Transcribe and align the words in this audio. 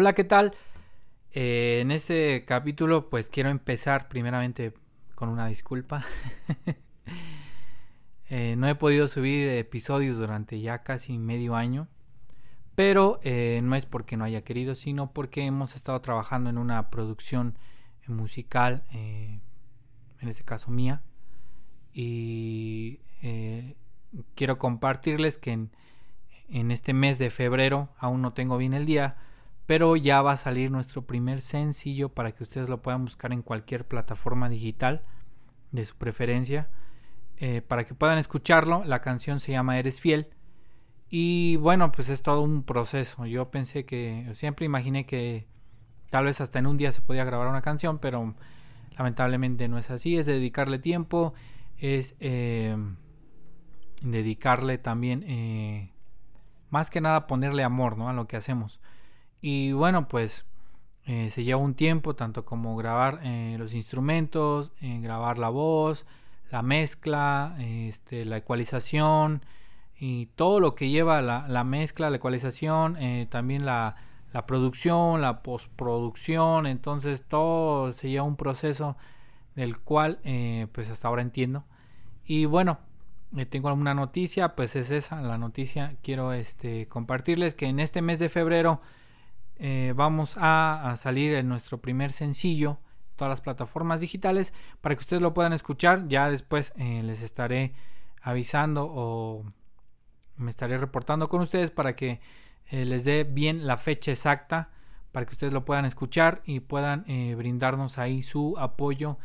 Hola, 0.00 0.14
¿qué 0.14 0.24
tal? 0.24 0.54
Eh, 1.32 1.80
en 1.82 1.90
este 1.90 2.46
capítulo 2.46 3.10
pues 3.10 3.28
quiero 3.28 3.50
empezar 3.50 4.08
primeramente 4.08 4.72
con 5.14 5.28
una 5.28 5.46
disculpa. 5.46 6.06
Eh, 8.30 8.54
no 8.56 8.68
he 8.68 8.76
podido 8.76 9.08
subir 9.08 9.48
episodios 9.48 10.16
durante 10.16 10.60
ya 10.60 10.84
casi 10.84 11.18
medio 11.18 11.56
año. 11.56 11.88
Pero 12.76 13.18
eh, 13.24 13.60
no 13.62 13.74
es 13.74 13.86
porque 13.86 14.16
no 14.16 14.24
haya 14.24 14.42
querido, 14.42 14.76
sino 14.76 15.12
porque 15.12 15.44
hemos 15.44 15.74
estado 15.74 16.00
trabajando 16.00 16.48
en 16.48 16.56
una 16.56 16.90
producción 16.90 17.58
musical, 18.06 18.84
en 18.92 19.40
este 20.20 20.44
caso 20.44 20.70
mía. 20.70 21.02
Y 21.92 23.00
quiero 24.36 24.58
compartirles 24.58 25.36
que 25.36 25.50
en, 25.50 25.70
en 26.48 26.70
este 26.70 26.94
mes 26.94 27.18
de 27.18 27.30
febrero, 27.30 27.88
aún 27.98 28.22
no 28.22 28.32
tengo 28.32 28.56
bien 28.58 28.74
el 28.74 28.86
día, 28.86 29.16
pero 29.66 29.96
ya 29.96 30.22
va 30.22 30.32
a 30.32 30.36
salir 30.36 30.70
nuestro 30.70 31.02
primer 31.02 31.40
sencillo 31.40 32.08
para 32.08 32.32
que 32.32 32.42
ustedes 32.42 32.68
lo 32.68 32.82
puedan 32.82 33.04
buscar 33.04 33.32
en 33.32 33.42
cualquier 33.42 33.86
plataforma 33.86 34.48
digital 34.48 35.02
de 35.72 35.84
su 35.84 35.96
preferencia. 35.96 36.68
Eh, 37.36 37.62
para 37.62 37.84
que 37.84 37.94
puedan 37.94 38.18
escucharlo, 38.18 38.84
la 38.84 39.00
canción 39.00 39.40
se 39.40 39.52
llama 39.52 39.78
Eres 39.78 40.00
Fiel. 40.00 40.28
Y 41.08 41.56
bueno, 41.56 41.90
pues 41.90 42.08
es 42.08 42.22
todo 42.22 42.42
un 42.42 42.62
proceso. 42.62 43.26
Yo 43.26 43.50
pensé 43.50 43.84
que, 43.84 44.28
siempre 44.32 44.66
imaginé 44.66 45.06
que 45.06 45.46
tal 46.10 46.26
vez 46.26 46.40
hasta 46.40 46.58
en 46.58 46.66
un 46.66 46.76
día 46.76 46.92
se 46.92 47.00
podía 47.00 47.24
grabar 47.24 47.48
una 47.48 47.62
canción, 47.62 47.98
pero 47.98 48.34
lamentablemente 48.96 49.68
no 49.68 49.78
es 49.78 49.90
así. 49.90 50.16
Es 50.16 50.26
dedicarle 50.26 50.78
tiempo, 50.78 51.34
es 51.78 52.14
eh, 52.20 52.76
dedicarle 54.02 54.78
también, 54.78 55.24
eh, 55.26 55.92
más 56.68 56.90
que 56.90 57.00
nada 57.00 57.26
ponerle 57.26 57.64
amor 57.64 57.96
¿no? 57.96 58.08
a 58.08 58.12
lo 58.12 58.28
que 58.28 58.36
hacemos. 58.36 58.80
Y 59.40 59.72
bueno, 59.72 60.08
pues 60.08 60.44
eh, 61.06 61.30
se 61.30 61.44
lleva 61.44 61.60
un 61.60 61.74
tiempo, 61.74 62.14
tanto 62.14 62.44
como 62.44 62.76
grabar 62.76 63.20
eh, 63.24 63.56
los 63.58 63.74
instrumentos, 63.74 64.72
eh, 64.80 65.00
grabar 65.00 65.38
la 65.38 65.48
voz, 65.48 66.06
la 66.50 66.62
mezcla, 66.62 67.56
este, 67.58 68.24
la 68.24 68.36
ecualización 68.36 69.44
y 69.98 70.26
todo 70.26 70.60
lo 70.60 70.74
que 70.74 70.88
lleva 70.88 71.20
la, 71.20 71.64
mezcla, 71.64 72.10
la 72.10 72.16
ecualización, 72.16 72.96
también 73.28 73.66
la, 73.66 73.96
la, 74.32 74.46
producción, 74.46 75.20
la 75.20 75.42
postproducción. 75.42 76.66
Entonces 76.66 77.22
todo 77.26 77.92
se 77.92 78.08
lleva 78.08 78.24
un 78.24 78.36
proceso 78.36 78.96
del 79.54 79.78
cual 79.78 80.18
pues 80.72 80.90
hasta 80.90 81.08
ahora 81.08 81.22
entiendo. 81.22 81.64
Y 82.24 82.46
bueno, 82.46 82.78
tengo 83.50 83.68
alguna 83.68 83.94
noticia, 83.94 84.56
pues 84.56 84.74
es 84.74 84.90
esa 84.90 85.20
la 85.20 85.38
noticia. 85.38 85.96
Quiero 86.02 86.32
este, 86.32 86.88
compartirles 86.88 87.54
que 87.54 87.66
en 87.66 87.78
este 87.78 88.00
mes 88.00 88.18
de 88.18 88.28
febrero 88.28 88.80
eh, 89.62 89.92
vamos 89.94 90.38
a, 90.38 90.94
salir 90.96 91.34
en 91.34 91.46
nuestro 91.46 91.82
primer 91.82 92.12
sencillo 92.12 92.78
todas 93.16 93.28
las 93.28 93.42
plataformas 93.42 94.00
digitales 94.00 94.54
para 94.80 94.94
que 94.94 95.00
ustedes 95.00 95.20
lo 95.20 95.34
puedan 95.34 95.52
escuchar. 95.52 96.08
Ya 96.08 96.30
después 96.30 96.72
eh, 96.76 97.02
les 97.02 97.20
estaré 97.20 97.74
avisando 98.22 98.90
o 98.90 99.44
me 100.36 100.50
estaré 100.50 100.78
reportando 100.78 101.28
con 101.28 101.42
ustedes 101.42 101.70
para 101.70 101.94
que 101.94 102.20
eh, 102.70 102.86
les 102.86 103.04
dé 103.04 103.24
bien 103.24 103.66
la 103.66 103.76
fecha 103.76 104.10
exacta 104.10 104.70
para 105.12 105.26
que 105.26 105.32
ustedes 105.32 105.52
lo 105.52 105.66
puedan 105.66 105.84
escuchar 105.84 106.40
y 106.44 106.60
puedan 106.60 107.04
brindarnos 107.36 107.98
ahí 107.98 108.22
su 108.22 108.54
apoyo 108.58 109.18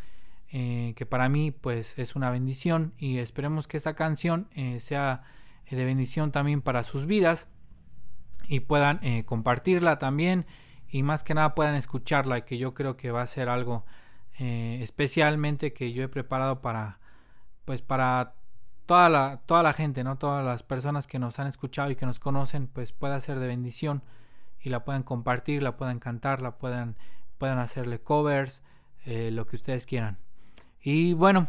que 0.50 1.08
para 1.08 1.30
mí 1.30 1.52
pues 1.52 1.98
es 2.00 2.16
una 2.16 2.32
bendición. 2.32 2.94
Y 2.98 3.20
esperemos 3.20 3.68
que 3.68 3.78
esta 3.78 3.94
canción 3.94 4.50
sea 4.80 5.22
de 5.70 5.86
bendición 5.86 6.32
también 6.32 6.64
para 6.64 6.82
sus 6.82 7.06
vidas 7.06 7.48
y 8.48 8.62
puedan 8.62 9.00
eh, 9.04 9.26
compartirla 9.26 10.00
también 10.00 10.46
y 10.88 11.04
más 11.04 11.24
que 11.24 11.34
nada 11.34 11.56
puedan 11.56 11.76
escucharla 11.76 12.46
que 12.46 12.58
yo 12.58 12.74
creo 12.74 12.98
que 12.98 13.12
va 13.12 13.22
a 13.22 13.28
ser 13.28 13.50
algo 13.50 13.86
eh, 14.40 14.80
especialmente 14.82 15.74
que 15.74 15.94
yo 15.94 16.04
he 16.04 16.08
preparado 16.08 16.62
para 16.62 17.00
pues 17.66 17.82
para 17.82 18.36
toda 18.86 19.10
la 19.10 19.42
toda 19.46 19.64
la 19.64 19.74
gente 19.74 20.04
no 20.04 20.18
todas 20.18 20.46
las 20.46 20.64
personas 20.64 21.08
que 21.08 21.20
nos 21.20 21.40
han 21.40 21.48
escuchado 21.48 21.90
y 21.92 21.96
que 21.96 22.06
nos 22.06 22.20
conocen 22.20 22.68
pues 22.68 22.92
pueda 22.92 23.20
ser 23.20 23.40
de 23.40 23.48
bendición 23.48 24.04
y 24.60 24.70
la 24.70 24.84
puedan 24.84 25.04
compartir 25.04 25.64
la 25.64 25.78
puedan 25.78 26.00
cantar 26.00 26.42
la 26.42 26.58
puedan 26.58 26.96
hacerle 27.40 28.00
covers 28.00 28.64
eh, 29.06 29.30
lo 29.32 29.46
que 29.46 29.56
ustedes 29.56 29.86
quieran. 29.86 30.18
Y 30.82 31.14
bueno 31.14 31.48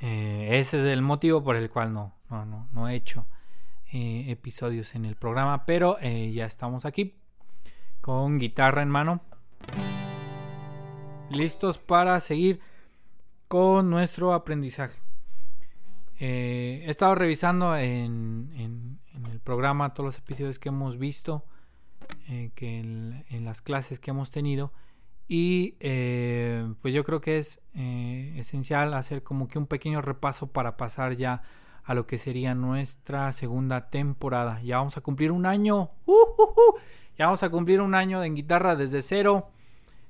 ese 0.00 0.80
es 0.80 0.84
el 0.86 1.00
motivo 1.00 1.44
por 1.44 1.54
el 1.54 1.70
cual 1.70 1.92
no 1.92 2.14
no, 2.28 2.68
no 2.72 2.88
he 2.88 2.96
hecho 2.96 3.26
eh, 3.94 4.30
episodios 4.30 4.94
en 4.94 5.04
el 5.04 5.16
programa, 5.16 5.66
pero 5.66 5.98
eh, 6.00 6.32
ya 6.32 6.46
estamos 6.46 6.86
aquí 6.86 7.14
con 8.00 8.38
guitarra 8.38 8.80
en 8.80 8.88
mano. 8.88 9.20
Listos 11.28 11.76
para 11.76 12.18
seguir 12.20 12.60
con 13.48 13.90
nuestro 13.90 14.32
aprendizaje. 14.32 14.98
Eh, 16.20 16.84
he 16.86 16.90
estado 16.90 17.14
revisando 17.14 17.76
en, 17.76 18.98
el 19.30 19.40
programa 19.40 19.92
todos 19.92 20.06
los 20.06 20.18
episodios 20.18 20.58
que 20.58 20.70
hemos 20.70 20.96
visto, 20.96 21.44
que 22.54 22.78
en, 22.78 23.44
las 23.44 23.60
clases 23.60 24.00
que 24.00 24.10
hemos 24.10 24.30
tenido. 24.30 24.72
Y 25.28 25.72
pues 26.80 26.94
yo 26.94 27.04
creo 27.04 27.20
que 27.20 27.38
es 27.38 27.60
esencial 27.74 28.94
hacer 28.94 29.22
como 29.22 29.48
que 29.48 29.58
un 29.58 29.66
pequeño 29.66 30.00
repaso 30.00 30.46
para 30.46 30.78
pasar 30.78 31.14
ya 31.14 31.42
a 31.84 31.94
lo 31.94 32.06
que 32.06 32.18
sería 32.18 32.54
nuestra 32.54 33.32
segunda 33.32 33.90
temporada. 33.90 34.60
Ya 34.62 34.78
vamos 34.78 34.96
a 34.96 35.00
cumplir 35.00 35.32
un 35.32 35.46
año. 35.46 35.90
Uh, 36.06 36.12
uh, 36.12 36.42
uh. 36.42 36.78
Ya 37.18 37.26
vamos 37.26 37.42
a 37.42 37.50
cumplir 37.50 37.80
un 37.80 37.94
año 37.94 38.22
en 38.22 38.34
guitarra 38.34 38.76
desde 38.76 39.02
cero. 39.02 39.50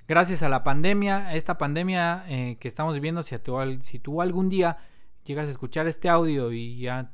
Gracias 0.09 0.43
a 0.43 0.49
la 0.49 0.65
pandemia, 0.65 1.35
esta 1.35 1.59
pandemia 1.59 2.25
eh, 2.29 2.57
que 2.61 2.69
estamos 2.69 2.95
viviendo, 2.95 3.23
si 3.23 3.39
tú, 3.39 3.57
si 3.81 4.01
algún 4.21 4.49
día 4.49 4.79
llegas 5.25 5.49
a 5.49 5.51
escuchar 5.51 5.87
este 5.87 6.09
audio 6.09 6.53
y 6.53 6.81
ya 6.81 7.13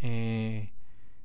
eh, 0.00 0.72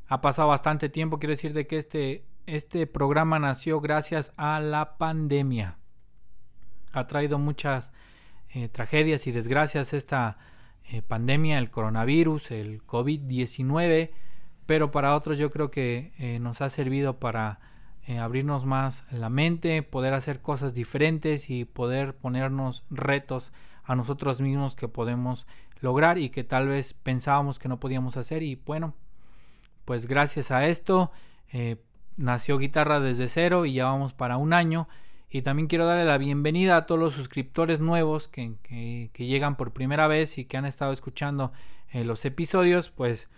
ha 0.08 0.22
pasado 0.22 0.50
bastante 0.50 0.90
tiempo, 0.90 1.20
quiero 1.20 1.32
decirte 1.32 1.68
que 1.68 1.78
este, 1.78 2.26
este 2.48 2.88
programa 2.88 3.40
nació 3.40 3.80
gracias 3.82 4.34
a 4.36 4.60
la 4.60 4.98
pandemia. 4.98 5.78
Ha 6.92 7.08
traído 7.08 7.40
muchas 7.40 7.92
eh, 8.54 8.68
tragedias 8.68 9.26
y 9.28 9.32
desgracias 9.32 9.94
esta 9.94 10.38
eh, 10.90 11.02
pandemia, 11.02 11.58
el 11.58 11.72
coronavirus, 11.72 12.52
el 12.52 12.86
COVID-19, 12.86 14.12
pero 14.66 14.92
para 14.92 15.16
otros 15.16 15.38
yo 15.38 15.52
creo 15.52 15.72
que 15.72 16.12
eh, 16.18 16.40
nos 16.40 16.62
ha 16.62 16.70
servido 16.70 17.20
para 17.20 17.60
eh, 18.08 18.20
abrirnos 18.20 18.66
más 18.66 19.06
la 19.12 19.30
mente, 19.30 19.82
poder 19.84 20.14
hacer 20.14 20.42
cosas 20.42 20.74
diferentes 20.74 21.50
y 21.50 21.66
poder 21.66 22.16
ponernos 22.16 22.84
retos 22.90 23.54
a 23.84 23.96
nosotros 23.96 24.42
mismos 24.42 24.76
que 24.76 24.88
podemos 24.88 25.48
lograr 25.80 26.18
y 26.18 26.30
que 26.30 26.44
tal 26.44 26.68
vez 26.68 26.94
pensábamos 26.94 27.60
que 27.60 27.70
no 27.70 27.80
podíamos 27.80 28.18
hacer. 28.18 28.44
Y 28.44 28.56
bueno, 28.56 28.94
pues 29.86 30.06
gracias 30.06 30.52
a 30.52 30.68
esto 30.68 31.12
nació 32.18 32.58
guitarra 32.58 33.00
desde 33.00 33.28
cero 33.28 33.66
y 33.66 33.74
ya 33.74 33.86
vamos 33.86 34.14
para 34.14 34.38
un 34.38 34.54
año 34.54 34.88
y 35.34 35.42
también 35.42 35.68
quiero 35.68 35.88
darle 35.88 36.06
la 36.06 36.20
bienvenida 36.20 36.78
a 36.78 36.86
todos 36.86 37.02
los 37.02 37.16
suscriptores 37.16 37.80
nuevos 37.80 38.28
que, 38.28 39.10
llegan 39.18 39.58
por 39.58 39.74
primera 39.74 40.08
vez 40.08 40.38
y 40.38 40.46
que 40.46 40.58
han 40.58 40.66
estado 40.66 40.94
escuchando 40.94 41.52
eh, 41.92 42.04
los 42.04 42.24
episodios. 42.24 42.92
Pues 42.92 43.30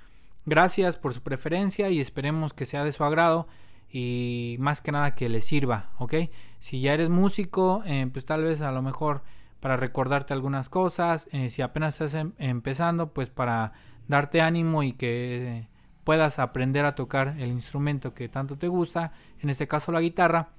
gracias 0.46 0.98
por 0.98 1.14
su 1.14 1.24
preferencia 1.24 1.90
y 1.90 2.02
esperemos 2.02 2.52
que 2.52 2.66
sea 2.66 2.84
de 2.84 2.92
su 2.92 3.06
agrado 3.06 3.48
y 3.90 4.58
más 4.60 4.82
que 4.82 4.92
nada 4.92 5.16
que 5.16 5.30
les 5.30 5.46
sirva, 5.46 5.92
¿ok? 5.98 6.16
Si 6.60 6.82
ya 6.82 6.94
eres 6.94 7.08
músico, 7.08 7.82
eh, 7.86 8.10
pues 8.12 8.26
tal 8.26 8.44
vez 8.44 8.60
a 8.60 8.74
lo 8.74 8.82
mejor 8.82 9.22
para 9.62 9.78
recordarte 9.78 10.34
algunas 10.34 10.68
cosas. 10.68 11.30
Eh, 11.32 11.50
si 11.50 11.62
apenas 11.62 11.96
estás 12.02 12.14
em, 12.16 12.34
empezando, 12.40 13.14
pues 13.14 13.30
para 13.30 13.72
darte 14.10 14.42
ánimo 14.42 14.84
y 14.84 14.92
que 14.92 15.70
puedas 16.04 16.40
aprender 16.40 16.84
a 16.84 16.94
tocar 16.94 17.36
el 17.40 17.52
instrumento 17.52 18.14
que 18.14 18.28
tanto 18.28 18.58
te 18.58 18.68
gusta, 18.68 19.14
en 19.40 19.50
este 19.50 19.70
caso 19.70 19.94
la 19.94 20.02
guitarra 20.02 20.50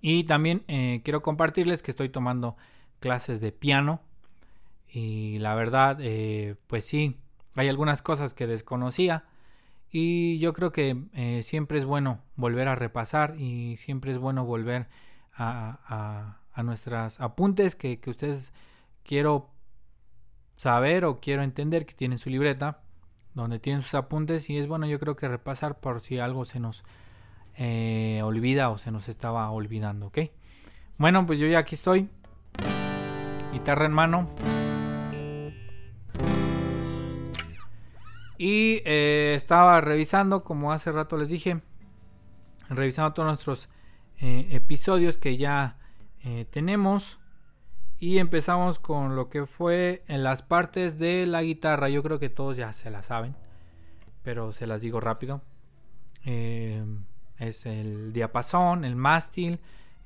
y 0.00 0.24
también 0.24 0.64
eh, 0.68 1.00
quiero 1.04 1.22
compartirles 1.22 1.82
que 1.82 1.90
estoy 1.90 2.08
tomando 2.08 2.56
clases 3.00 3.40
de 3.40 3.52
piano. 3.52 4.00
Y 4.92 5.38
la 5.38 5.54
verdad, 5.54 5.98
eh, 6.00 6.56
pues 6.66 6.84
sí, 6.84 7.18
hay 7.54 7.68
algunas 7.68 8.02
cosas 8.02 8.34
que 8.34 8.46
desconocía. 8.46 9.24
Y 9.90 10.38
yo 10.38 10.52
creo 10.52 10.72
que 10.72 11.04
eh, 11.14 11.42
siempre 11.42 11.78
es 11.78 11.84
bueno 11.84 12.20
volver 12.36 12.68
a 12.68 12.74
repasar 12.74 13.34
y 13.38 13.76
siempre 13.78 14.12
es 14.12 14.18
bueno 14.18 14.44
volver 14.44 14.88
a, 15.34 16.38
a, 16.54 16.62
nuestras 16.62 17.20
apuntes 17.20 17.76
que, 17.76 18.00
que, 18.00 18.08
ustedes 18.08 18.52
quiero 19.04 19.50
saber 20.56 21.04
o 21.04 21.20
quiero 21.20 21.42
entender 21.42 21.84
que 21.84 21.94
tienen 21.94 22.18
su 22.18 22.30
libreta 22.30 22.80
donde 23.34 23.58
tienen 23.58 23.82
sus 23.82 23.94
apuntes 23.94 24.48
y 24.48 24.56
es 24.56 24.66
bueno 24.66 24.86
yo 24.86 24.98
creo 24.98 25.14
que 25.14 25.28
repasar 25.28 25.78
por 25.78 26.00
si 26.00 26.18
algo 26.18 26.46
se 26.46 26.58
nos 26.58 26.82
eh, 27.58 28.20
olvida 28.22 28.70
o 28.70 28.78
se 28.78 28.90
nos 28.90 29.08
estaba 29.08 29.50
olvidando, 29.50 30.06
¿ok? 30.06 30.18
Bueno, 30.98 31.26
pues 31.26 31.38
yo 31.38 31.46
ya 31.46 31.58
aquí 31.60 31.74
estoy. 31.74 32.08
Guitarra 33.52 33.86
en 33.86 33.92
mano. 33.92 34.28
Y 38.38 38.82
eh, 38.84 39.34
estaba 39.34 39.80
revisando, 39.80 40.44
como 40.44 40.72
hace 40.72 40.92
rato 40.92 41.16
les 41.16 41.30
dije, 41.30 41.62
revisando 42.68 43.14
todos 43.14 43.26
nuestros 43.28 43.68
episodios 44.18 45.18
que 45.18 45.36
ya 45.36 45.78
tenemos. 46.50 47.20
Y 47.98 48.18
empezamos 48.18 48.78
con 48.78 49.16
lo 49.16 49.30
que 49.30 49.46
fue 49.46 50.04
en 50.08 50.22
las 50.22 50.42
partes 50.42 50.98
de 50.98 51.26
la 51.26 51.42
guitarra. 51.42 51.88
Yo 51.88 52.02
creo 52.02 52.18
que 52.18 52.28
todos 52.28 52.56
ya 52.56 52.72
se 52.74 52.90
la 52.90 53.02
saben, 53.02 53.34
pero 54.22 54.52
se 54.52 54.66
las 54.66 54.82
digo 54.82 55.00
rápido. 55.00 55.40
Es 57.38 57.66
el 57.66 58.12
diapasón, 58.12 58.84
el 58.84 58.96
mástil, 58.96 59.60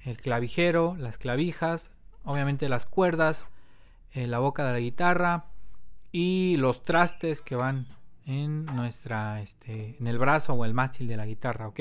el 0.04 0.16
clavijero, 0.16 0.96
las 0.98 1.18
clavijas, 1.18 1.90
obviamente 2.24 2.68
las 2.68 2.86
cuerdas, 2.86 3.48
la 4.14 4.38
boca 4.38 4.64
de 4.64 4.72
la 4.72 4.80
guitarra 4.80 5.44
y 6.12 6.56
los 6.58 6.82
trastes 6.82 7.42
que 7.42 7.54
van 7.54 7.86
en 8.26 8.66
nuestra 8.66 9.40
este 9.40 9.96
en 9.98 10.06
el 10.06 10.18
brazo 10.18 10.54
o 10.54 10.64
el 10.64 10.74
mástil 10.74 11.08
de 11.08 11.16
la 11.16 11.26
guitarra, 11.26 11.68
¿ok? 11.68 11.80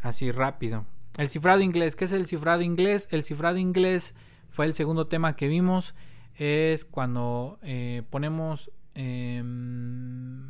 Así 0.00 0.30
rápido. 0.30 0.84
El 1.18 1.28
cifrado 1.28 1.60
inglés, 1.60 1.94
¿qué 1.94 2.06
es 2.06 2.12
el 2.12 2.26
cifrado 2.26 2.62
inglés? 2.62 3.06
El 3.10 3.22
cifrado 3.22 3.58
inglés 3.58 4.14
fue 4.50 4.64
el 4.66 4.74
segundo 4.74 5.06
tema 5.06 5.36
que 5.36 5.48
vimos. 5.48 5.94
Es 6.36 6.84
cuando 6.86 7.58
eh, 7.62 8.02
ponemos, 8.08 8.70
em, 8.94 10.40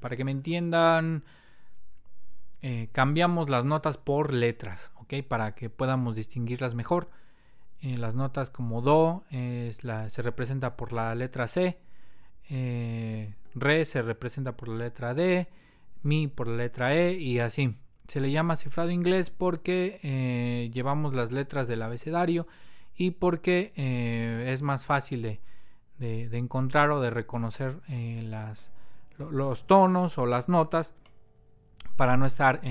para 0.00 0.16
que 0.16 0.24
me 0.24 0.30
entiendan, 0.30 1.24
eh, 2.62 2.88
cambiamos 2.92 3.50
las 3.50 3.64
notas 3.64 3.98
por 3.98 4.32
letras, 4.32 4.92
¿ok? 4.96 5.14
Para 5.26 5.54
que 5.54 5.70
podamos 5.70 6.16
distinguirlas 6.16 6.74
mejor. 6.74 7.10
Eh, 7.80 7.96
las 7.96 8.14
notas 8.14 8.50
como 8.50 8.80
Do 8.80 9.24
se 9.30 10.22
representa 10.22 10.76
por 10.76 10.92
la 10.92 11.14
letra 11.14 11.46
C. 11.46 11.78
Re 13.54 13.84
se 13.84 14.02
representa 14.02 14.56
por 14.56 14.68
la 14.68 14.84
letra 14.84 15.14
D, 15.14 15.48
Mi 16.02 16.28
por 16.28 16.48
la 16.48 16.56
letra 16.56 16.94
E 16.94 17.14
y 17.14 17.40
así. 17.40 17.76
Se 18.06 18.20
le 18.20 18.30
llama 18.30 18.56
cifrado 18.56 18.90
inglés 18.90 19.30
porque 19.30 20.00
eh, 20.02 20.70
llevamos 20.72 21.14
las 21.14 21.30
letras 21.30 21.68
del 21.68 21.82
abecedario 21.82 22.46
y 22.96 23.10
porque 23.12 23.72
eh, 23.76 24.50
es 24.50 24.62
más 24.62 24.86
fácil 24.86 25.40
de, 25.98 26.38
encontrar 26.38 26.90
o 26.90 27.00
de 27.00 27.10
reconocer 27.10 27.80
eh, 27.88 28.22
las, 28.24 28.72
los 29.18 29.66
tonos 29.66 30.16
o 30.16 30.24
las 30.24 30.48
notas 30.48 30.94
para 31.98 32.16
no 32.16 32.24
estar 32.24 32.62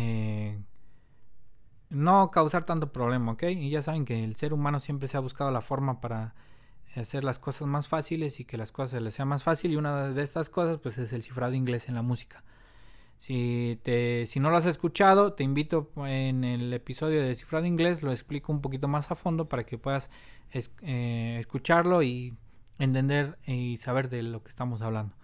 no 1.89 2.31
causar 2.31 2.65
tanto 2.65 2.91
problema, 2.91 3.33
¿ok? 3.33 3.44
Y 3.44 3.69
ya 3.69 3.81
saben 3.81 4.06
que 4.06 4.24
el 4.24 4.35
ser 4.35 4.53
humano 4.53 4.79
siempre 4.79 5.07
se 5.07 5.18
ha 5.18 5.21
buscado 5.21 5.51
la 5.51 5.62
forma 5.62 6.01
para 6.01 6.35
hacer 6.95 7.24
las 7.24 7.39
cosas 7.39 7.68
más 7.68 7.88
fáciles 7.88 8.39
y 8.39 8.45
que 8.45 8.57
las 8.57 8.71
cosas 8.71 9.01
les 9.01 9.13
sea 9.13 9.25
más 9.25 9.44
fácil 9.44 9.71
y 9.71 9.75
una 9.75 10.07
de 10.09 10.24
estas 10.24 10.50
cosas 10.50 10.79
pues 10.79 10.97
es 10.97 11.13
el 11.13 11.21
cifrado 11.21 11.53
inglés 11.53 11.88
en 11.88 11.95
la 11.95 12.01
música. 12.01 12.44
Si, 13.18 13.79
te, 13.83 14.25
si 14.27 14.39
no 14.39 14.51
lo 14.51 14.57
has 14.57 14.65
escuchado, 14.65 15.33
te 15.33 15.44
invito 15.44 15.91
en 16.06 16.44
el 16.44 16.71
episodio 16.73 17.21
de 17.21 17.33
cifrado 17.35 17.65
inglés, 17.65 18.03
lo 18.03 18.12
explico 18.12 18.51
un 18.51 18.62
poquito 18.62 18.88
más 18.88 19.09
a 19.09 19.15
fondo 19.15 19.47
para 19.50 19.65
que 19.65 19.77
puedas 19.77 20.09
eh, 20.51 21.38
escucharlo 21.39 22.03
y 22.03 22.35
entender 22.77 23.38
y 23.45 23.77
saber 23.77 24.09
de 24.09 24.21
lo 24.21 24.44
que 24.44 24.50
estamos 24.50 24.81
hablando. 24.81 25.15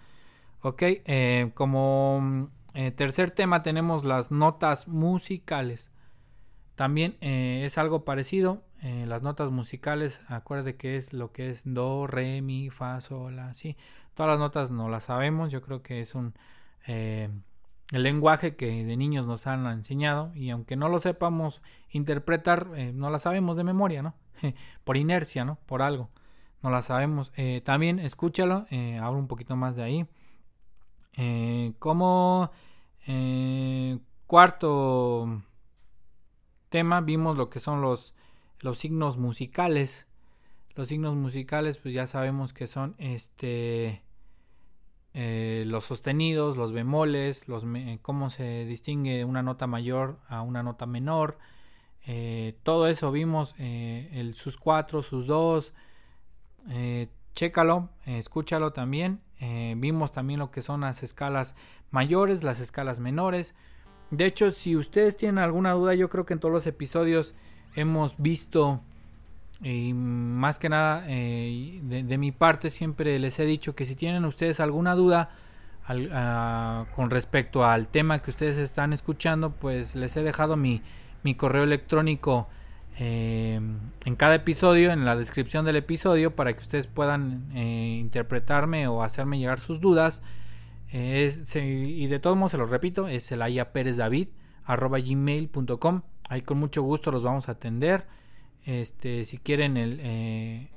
Ok, 0.62 0.82
eh, 0.82 1.52
como 1.54 2.50
eh, 2.74 2.92
tercer 2.92 3.32
tema 3.32 3.64
tenemos 3.64 4.06
las 4.06 4.32
notas 4.32 4.88
musicales. 4.88 5.92
También 6.76 7.18
es 7.22 7.78
algo 7.78 8.04
parecido, 8.04 8.64
eh, 8.84 9.06
las 9.08 9.22
notas 9.22 9.50
musicales, 9.50 10.20
acuerde 10.28 10.76
que 10.76 10.98
es 10.98 11.14
lo 11.14 11.32
que 11.32 11.50
es 11.50 11.62
do, 11.64 12.06
re, 12.06 12.42
mi, 12.42 12.70
fa, 12.70 13.00
sol, 13.00 13.38
la, 13.38 13.54
sí. 13.54 13.78
Todas 14.14 14.32
las 14.32 14.40
notas 14.40 14.72
no 14.72 14.90
las 14.90 15.06
sabemos, 15.06 15.54
yo 15.54 15.62
creo 15.62 15.82
que 15.82 16.02
es 16.02 16.16
un 16.16 16.34
eh, 16.86 17.30
el 17.94 18.04
lenguaje 18.04 18.58
que 18.58 18.84
de 18.84 18.98
niños 18.98 19.26
nos 19.26 19.48
han 19.48 19.66
enseñado 19.68 20.34
y 20.36 20.50
aunque 20.50 20.76
no 20.76 20.90
lo 20.90 21.00
sepamos 21.00 21.62
interpretar, 21.92 22.72
eh, 22.76 22.92
no 22.94 23.10
la 23.10 23.20
sabemos 23.20 23.56
de 23.56 23.64
memoria, 23.64 24.02
¿no? 24.02 24.16
por 24.84 24.98
inercia, 24.98 25.46
¿no? 25.46 25.60
Por 25.66 25.82
algo, 25.82 26.10
no 26.62 26.70
la 26.70 26.82
sabemos. 26.82 27.32
también 27.64 28.00
escúchalo, 28.00 28.66
hablo 29.02 29.18
un 29.18 29.28
poquito 29.30 29.56
más 29.56 29.78
de 29.78 29.84
ahí. 29.84 30.08
Como 31.80 32.52
cuarto 34.28 35.42
tema 36.70 37.02
vimos 37.02 37.38
lo 37.38 37.50
que 37.50 37.60
son 37.60 37.82
los 37.82 38.16
los 38.64 38.80
signos 38.80 39.18
musicales. 39.18 40.08
Los 40.76 40.88
signos 40.88 41.16
musicales, 41.16 41.78
pues 41.78 41.94
ya 41.94 42.08
sabemos 42.08 42.52
que 42.54 42.66
son 42.66 42.96
este 42.98 44.02
eh, 45.14 45.66
los 45.68 45.84
sostenidos, 45.84 46.58
los 46.58 46.72
bemoles, 46.72 47.48
los 47.48 47.64
cómo 48.02 48.32
se 48.32 48.66
distingue 48.66 49.26
una 49.26 49.44
nota 49.44 49.68
mayor 49.68 50.18
a 50.28 50.42
una 50.42 50.64
nota 50.64 50.88
menor. 50.88 51.38
Eh, 52.08 52.58
todo 52.64 52.88
eso 52.88 53.12
vimos, 53.12 53.54
eh, 53.60 54.10
el 54.14 54.34
sus 54.34 54.58
cuatro, 54.58 55.04
sus 55.04 55.28
dos. 55.28 55.74
chécalo, 57.36 57.90
escúchalo 58.06 58.74
también. 58.74 59.22
Vimos 59.78 60.12
también 60.12 60.40
lo 60.40 60.52
que 60.52 60.62
son 60.62 60.82
las 60.82 61.04
escalas 61.04 61.56
mayores, 61.92 62.44
las 62.44 62.60
escalas 62.60 63.00
menores. 63.00 63.56
De 64.12 64.26
hecho, 64.26 64.52
si 64.52 64.76
ustedes 64.76 65.18
tienen 65.18 65.40
alguna 65.40 65.72
duda, 65.72 65.96
yo 65.96 66.10
creo 66.10 66.26
que 66.26 66.34
en 66.34 66.40
todos 66.40 66.54
los 66.54 66.68
episodios 66.68 67.36
hemos 67.76 68.16
visto 68.18 68.82
y 69.62 69.94
más 69.94 70.60
que 70.60 70.70
nada 70.70 71.06
eh, 71.08 71.80
de, 71.84 72.18
mi 72.18 72.32
parte 72.32 72.70
siempre 72.70 73.18
les 73.18 73.40
he 73.40 73.46
dicho 73.46 73.76
que 73.76 73.86
si 73.86 73.96
tienen 73.96 74.26
ustedes 74.26 74.60
alguna 74.60 74.94
duda 74.94 75.30
ah, 75.88 76.86
con 76.96 77.10
respecto 77.10 77.64
al 77.66 77.88
tema 77.88 78.22
que 78.22 78.30
ustedes 78.30 78.58
están 78.58 78.92
escuchando 78.92 79.52
pues 79.52 79.96
les 79.96 80.18
he 80.18 80.24
dejado 80.24 80.58
mi 80.58 80.82
correo 81.38 81.64
electrónico 81.64 82.50
eh, 83.00 83.60
en 84.06 84.16
cada 84.16 84.36
episodio 84.36 84.92
en 84.92 85.06
la 85.06 85.16
descripción 85.16 85.66
del 85.66 85.76
episodio 85.78 86.36
para 86.36 86.54
que 86.54 86.62
ustedes 86.62 86.88
puedan 86.88 87.52
eh, 87.56 87.98
interpretarme 88.00 88.88
o 88.88 89.04
hacerme 89.04 89.40
llegar 89.40 89.60
sus 89.60 89.80
dudas 89.80 90.22
y 90.92 92.06
de 92.06 92.20
todos 92.20 92.38
modos 92.38 92.52
se 92.52 92.58
los 92.58 92.70
repito 92.70 93.08
es 93.08 93.32
el 93.32 93.40
gmail.com 94.66 96.02
Ahí 96.30 96.42
con 96.42 96.58
mucho 96.58 96.82
gusto 96.82 97.12
los 97.12 97.24
vamos 97.24 97.50
a 97.50 97.54
atender. 97.54 98.08
Este, 98.66 99.26
si 99.26 99.38
quieren, 99.38 99.78
el, 99.78 100.00
eh, 100.02 100.70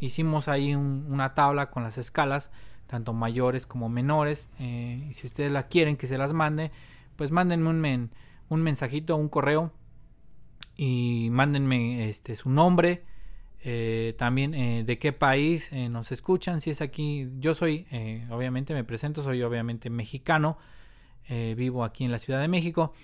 hicimos 0.00 0.48
ahí 0.48 0.74
una 0.74 1.34
tabla 1.34 1.70
con 1.70 1.82
las 1.82 1.98
escalas, 1.98 2.50
tanto 2.86 3.12
mayores 3.12 3.66
como 3.66 3.88
menores. 3.88 4.48
Eh, 4.58 5.06
y 5.08 5.14
si 5.14 5.26
ustedes 5.26 5.52
la 5.52 5.68
quieren 5.68 5.96
que 5.96 6.06
se 6.06 6.18
las 6.18 6.32
mande, 6.32 6.72
pues 7.16 7.30
mándenme 7.30 7.70
un, 7.70 8.10
un 8.48 8.62
mensajito, 8.62 9.16
un 9.16 9.28
correo 9.28 9.72
y 10.78 11.28
mándenme 11.30 12.08
este, 12.08 12.34
su 12.34 12.48
nombre. 12.48 13.02
Eh, 13.64 14.14
también 14.16 14.86
de 14.86 14.98
qué 14.98 15.12
país 15.12 15.70
nos 15.72 16.12
escuchan. 16.12 16.62
Si 16.62 16.70
es 16.70 16.80
aquí, 16.80 17.28
yo 17.38 17.54
soy, 17.54 17.86
obviamente 18.30 18.72
me 18.72 18.84
presento, 18.84 19.22
soy 19.22 19.42
obviamente 19.42 19.90
mexicano. 19.90 20.56
vivo 21.28 21.84
aquí 21.84 22.04
en 22.06 22.12
la 22.12 22.18
Ciudad 22.18 22.40
de 22.40 22.48
México. 22.48 22.94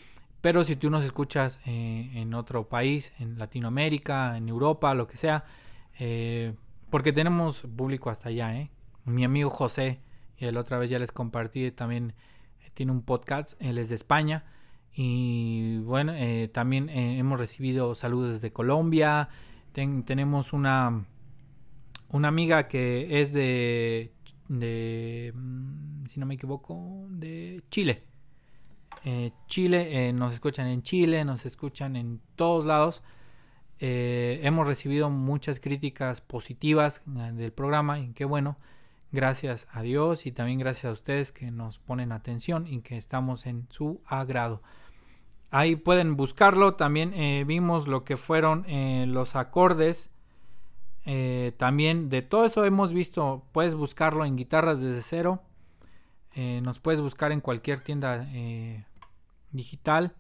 Pero 0.45 0.62
si 0.62 0.76
tú 0.76 0.90
nos 0.90 1.04
escuchas 1.04 1.59
eh, 1.64 2.11
en 2.16 2.35
otro 2.35 2.69
país, 2.69 3.12
en 3.19 3.38
Latinoamérica, 3.38 4.37
en 4.37 4.50
Europa, 4.50 4.93
lo 4.93 5.07
que 5.07 5.16
sea, 5.16 5.47
eh, 5.99 6.52
porque 6.90 7.14
tenemos 7.14 7.62
público 7.62 8.11
hasta 8.11 8.28
allá, 8.28 8.54
¿eh? 8.54 8.71
Mi 9.07 9.25
amigo 9.25 9.49
José, 9.49 10.02
y 10.37 10.50
la 10.50 10.61
otra 10.61 10.76
vez 10.76 10.90
ya 10.90 10.99
les 10.99 11.12
compartí, 11.12 11.71
también 11.71 12.12
tiene 12.75 12.93
un 12.93 13.00
podcast, 13.00 13.54
él 13.59 13.78
es 13.78 13.88
de 13.88 13.95
España. 13.95 14.45
Y 14.96 15.78
bueno, 15.78 16.12
también 16.52 16.88
hemos 16.88 17.40
recibido 17.40 17.94
saludos 17.94 18.34
desde 18.34 18.52
Colombia. 18.52 19.28
tenemos 19.72 20.52
una, 20.52 21.04
una 22.10 22.28
amiga 22.28 22.68
que 22.68 23.20
es 23.20 23.32
de, 23.32 24.12
de, 24.48 25.32
mm, 25.34 26.06
si 26.06 26.20
no 26.20 26.26
me 26.26 26.34
equivoco, 26.34 27.06
de 27.10 27.62
Chile. 27.70 28.04
Eh, 29.04 29.32
Chile, 29.46 30.08
eh, 30.08 30.12
nos 30.12 30.32
escuchan 30.32 30.66
en 30.66 30.82
Chile, 30.82 31.24
nos 31.24 31.44
escuchan 31.44 31.96
en 31.96 32.20
todos 32.36 32.64
lados. 32.64 33.02
Eh, 33.80 34.40
hemos 34.42 34.66
recibido 34.66 35.10
muchas 35.10 35.60
críticas 35.60 36.20
positivas 36.20 37.02
del 37.06 37.52
programa 37.52 37.98
y 37.98 38.12
qué 38.12 38.24
bueno, 38.24 38.56
gracias 39.12 39.66
a 39.72 39.82
Dios 39.82 40.26
y 40.26 40.32
también 40.32 40.58
gracias 40.58 40.86
a 40.86 40.92
ustedes 40.92 41.32
que 41.32 41.50
nos 41.50 41.78
ponen 41.80 42.12
atención 42.12 42.66
y 42.66 42.80
que 42.80 42.96
estamos 42.96 43.46
en 43.46 43.66
su 43.70 44.00
agrado. 44.06 44.62
Ahí 45.56 45.76
pueden 45.76 46.16
buscarlo, 46.16 46.75
también 46.75 47.12
vimos 47.46 47.87
lo 47.87 48.04
que 48.04 48.16
fueron 48.16 48.64
los 49.12 49.37
acordes. 49.37 50.11
también 51.56 52.08
de 52.08 52.23
todo 52.23 52.44
eso 52.44 52.64
hemos 52.64 52.92
visto, 52.92 53.44
puedes 53.52 53.76
buscarlo 53.76 54.25
en 54.25 54.34
guitarras 54.34 54.80
desde 54.80 55.02
cero. 55.02 55.42
nos 56.34 56.80
puedes 56.80 57.00
buscar 57.00 57.30
en 57.30 57.40
cualquier 57.40 57.80
tienda 57.80 58.26
digital 59.52 60.16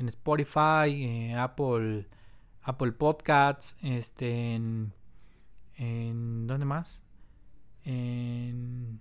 en 0.00 0.08
Spotify, 0.08 0.88
eh, 0.88 1.34
Apple, 1.36 2.08
Apple 2.62 2.92
Podcasts, 2.92 3.76
este, 3.82 4.54
en, 4.54 4.94
en 5.76 6.46
¿dónde 6.46 6.64
más? 6.64 7.02
En 7.84 9.00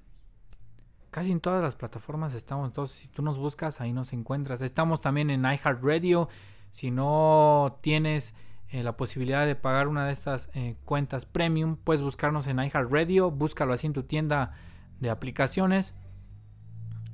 casi 1.12 1.32
en 1.32 1.40
todas 1.40 1.62
las 1.62 1.76
plataformas 1.76 2.34
estamos. 2.34 2.68
Entonces, 2.68 2.98
si 2.98 3.08
tú 3.08 3.22
nos 3.22 3.38
buscas, 3.38 3.82
ahí 3.82 3.94
nos 3.94 4.14
encuentras. 4.14 4.62
Estamos 4.62 5.02
también 5.02 5.30
en 5.30 5.42
iHeartRadio. 5.42 6.30
Si 6.72 6.92
no 6.92 7.80
tienes 7.82 8.36
eh, 8.72 8.84
la 8.84 8.96
posibilidad 8.96 9.48
de 9.48 9.56
pagar 9.56 9.88
una 9.88 10.06
de 10.06 10.12
estas 10.12 10.50
eh, 10.54 10.76
cuentas 10.86 11.26
premium, 11.26 11.76
puedes 11.76 12.04
buscarnos 12.04 12.46
en 12.46 12.60
iHeartRadio, 12.60 13.32
búscalo 13.32 13.74
así 13.74 13.88
en 13.88 13.94
tu 13.94 14.04
tienda 14.04 14.54
de 15.00 15.10
aplicaciones. 15.10 15.96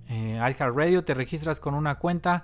Eh, 0.09 0.37
iHeartRadio, 0.37 1.05
te 1.05 1.13
registras 1.13 1.61
con 1.61 1.73
una 1.73 1.95
cuenta, 1.95 2.43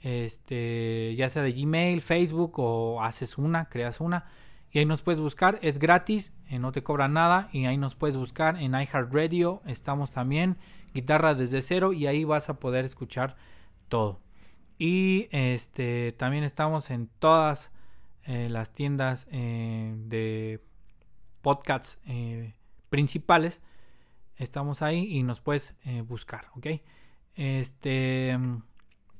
este, 0.00 1.14
ya 1.16 1.28
sea 1.28 1.42
de 1.42 1.52
Gmail, 1.52 2.00
Facebook 2.00 2.58
o 2.58 3.02
haces 3.02 3.36
una, 3.36 3.68
creas 3.68 4.00
una. 4.00 4.26
Y 4.70 4.78
ahí 4.78 4.86
nos 4.86 5.02
puedes 5.02 5.20
buscar, 5.20 5.58
es 5.60 5.78
gratis, 5.78 6.32
no 6.48 6.72
te 6.72 6.82
cobra 6.82 7.06
nada. 7.08 7.48
Y 7.52 7.66
ahí 7.66 7.76
nos 7.76 7.94
puedes 7.94 8.16
buscar 8.16 8.56
en 8.56 8.72
iHeartRadio, 8.72 9.60
estamos 9.66 10.12
también, 10.12 10.56
guitarra 10.94 11.34
desde 11.34 11.62
cero, 11.62 11.92
y 11.92 12.06
ahí 12.06 12.24
vas 12.24 12.48
a 12.48 12.58
poder 12.60 12.84
escuchar 12.84 13.36
todo. 13.88 14.20
Y 14.78 15.28
este 15.30 16.12
también 16.12 16.44
estamos 16.44 16.90
en 16.90 17.08
todas 17.18 17.70
eh, 18.24 18.48
las 18.50 18.72
tiendas 18.72 19.26
eh, 19.30 19.94
de 19.96 20.60
podcasts 21.40 21.98
eh, 22.06 22.54
principales. 22.90 23.62
Estamos 24.36 24.82
ahí 24.82 25.06
y 25.16 25.22
nos 25.22 25.40
puedes 25.40 25.76
buscar, 26.06 26.48
¿ok? 26.56 26.66
Este 27.34 28.36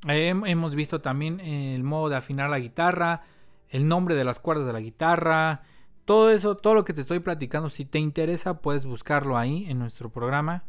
hemos 0.09 0.75
visto 0.75 1.01
también 1.01 1.39
el 1.39 1.85
modo 1.85 2.09
de 2.09 2.17
afinar 2.17 2.51
la 2.51 2.59
guitarra, 2.59 3.23
el 3.69 3.87
nombre 3.87 4.17
de 4.17 4.25
las 4.25 4.41
cuerdas 4.41 4.67
de 4.67 4.73
la 4.73 4.81
guitarra, 4.81 5.63
todo 6.05 6.31
eso, 6.31 6.57
todo 6.57 6.75
lo 6.75 6.85
que 6.85 6.93
te 6.93 7.03
estoy 7.03 7.21
platicando. 7.21 7.71
Si 7.71 7.85
te 7.85 7.99
interesa, 7.99 8.61
puedes 8.61 8.85
buscarlo 8.85 9.39
ahí 9.39 9.67
en 9.69 9.79
nuestro 9.79 10.11
programa. 10.11 10.65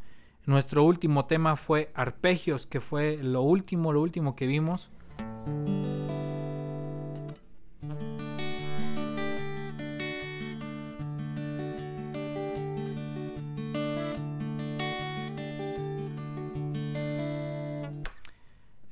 Nuestro 0.45 0.83
último 0.83 1.25
tema 1.25 1.55
fue 1.55 1.89
arpegios, 1.95 2.65
que 2.65 2.81
fue 2.81 3.17
lo 3.21 3.43
último, 3.43 3.93
lo 3.93 4.01
último 4.01 4.35
que 4.35 4.45
vimos. 4.45 4.89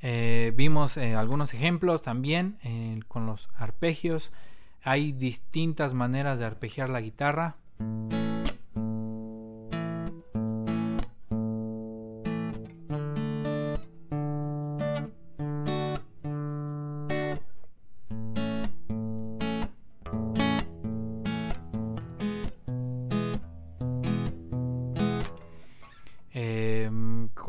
Eh, 0.04 0.54
vimos 0.56 0.98
eh, 0.98 1.16
algunos 1.16 1.54
ejemplos 1.54 2.02
también 2.02 2.58
eh, 2.64 3.02
con 3.10 3.26
los 3.26 3.50
arpegios. 3.56 4.32
Hay 4.84 5.12
distintas 5.12 5.94
maneras 5.94 6.40
de 6.40 6.46
arpegiar 6.46 6.90
la 6.90 7.02
guitarra. 7.02 7.58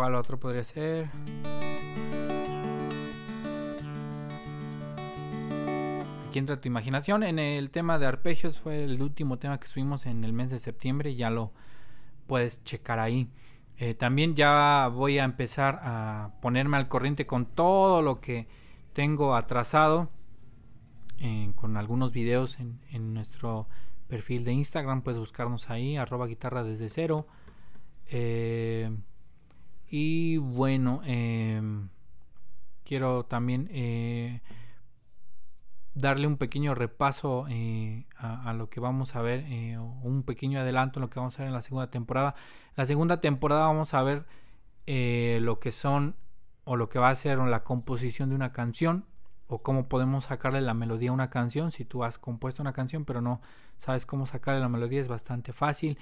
¿Cuál 0.02 0.16
otro 0.16 0.36
podría 0.36 0.64
ser? 0.64 1.08
Aquí 6.26 6.40
entra 6.40 6.60
tu 6.60 6.66
imaginación. 6.66 7.22
En 7.22 7.38
el 7.38 7.70
tema 7.70 8.00
de 8.00 8.06
arpegios 8.06 8.58
fue 8.58 8.82
el 8.82 9.00
último 9.00 9.38
tema 9.38 9.60
que 9.60 9.68
subimos 9.68 10.06
en 10.06 10.24
el 10.24 10.32
mes 10.32 10.50
de 10.50 10.58
septiembre. 10.58 11.14
Ya 11.14 11.30
lo 11.30 11.52
puedes 12.26 12.64
checar 12.64 12.98
ahí. 12.98 13.30
Eh, 13.78 13.94
también 13.94 14.34
ya 14.34 14.90
voy 14.92 15.20
a 15.20 15.24
empezar 15.24 15.78
a 15.84 16.32
ponerme 16.42 16.78
al 16.78 16.88
corriente 16.88 17.24
con 17.24 17.46
todo 17.46 18.02
lo 18.02 18.20
que 18.20 18.48
tengo 18.94 19.36
atrasado. 19.36 20.10
con 21.54 21.76
algunos 21.76 22.10
videos 22.10 22.58
en, 22.58 23.14
nuestro 23.14 23.68
perfil 24.08 24.42
de 24.42 24.52
Instagram. 24.52 25.02
Puedes 25.02 25.20
buscarnos 25.20 25.70
ahí, 25.70 25.96
arroba 25.96 26.26
guitarra 26.26 26.64
desde 26.64 26.88
cero. 26.88 27.28
Eh, 28.08 28.90
y 29.94 30.38
bueno, 30.38 31.02
em, 31.04 31.90
quiero 32.82 33.26
también 33.26 33.68
eh, 33.70 34.40
darle 35.92 36.26
un 36.26 36.38
pequeño 36.38 36.74
repaso 36.74 37.44
eh, 37.50 38.06
a, 38.16 38.54
lo 38.54 38.70
que 38.70 38.80
vamos 38.80 39.14
a 39.16 39.20
ver, 39.20 39.44
eh, 39.48 39.76
un 39.76 40.22
pequeño 40.22 40.60
adelanto 40.60 40.98
en 40.98 41.02
lo 41.02 41.10
que 41.10 41.20
vamos 41.20 41.38
a 41.38 41.42
ver 41.42 41.48
en 41.48 41.52
la 41.52 41.60
segunda 41.60 41.90
temporada. 41.90 42.34
La 42.74 42.86
segunda 42.86 43.20
temporada 43.20 43.66
vamos 43.66 43.92
a 43.92 44.02
ver 44.02 44.24
lo 44.86 45.60
que 45.60 45.70
son 45.70 46.16
o 46.64 46.76
lo 46.76 46.88
que 46.88 46.98
va 46.98 47.10
a 47.10 47.14
ser 47.14 47.36
la 47.36 47.62
composición 47.62 48.30
de 48.30 48.34
una 48.34 48.50
canción 48.50 49.04
o 49.46 49.58
cómo 49.62 49.90
podemos 49.90 50.24
sacarle 50.24 50.62
la 50.62 50.72
melodía 50.72 51.10
a 51.10 51.12
una 51.12 51.28
canción. 51.28 51.70
Si 51.70 51.84
tú 51.84 52.02
has 52.02 52.18
compuesto 52.18 52.62
una 52.62 52.72
canción 52.72 53.04
pero 53.04 53.20
no 53.20 53.42
sabes 53.76 54.06
cómo 54.06 54.24
sacarle 54.24 54.62
la 54.62 54.70
melodía 54.70 55.02
es 55.02 55.08
bastante 55.08 55.52
fácil. 55.52 55.98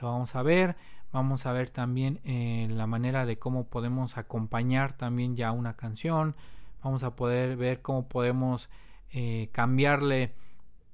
Lo 0.00 0.12
vamos 0.12 0.34
a 0.34 0.42
ver. 0.42 0.76
Vamos 1.14 1.46
a 1.46 1.52
ver 1.52 1.70
también 1.70 2.18
eh, 2.24 2.66
la 2.68 2.88
manera 2.88 3.24
de 3.24 3.38
cómo 3.38 3.68
podemos 3.68 4.18
acompañar 4.18 4.94
también 4.94 5.36
ya 5.36 5.52
una 5.52 5.76
canción. 5.76 6.34
Vamos 6.82 7.04
a 7.04 7.14
poder 7.14 7.56
ver 7.56 7.82
cómo 7.82 8.08
podemos 8.08 8.68
eh, 9.12 9.48
cambiarle 9.52 10.32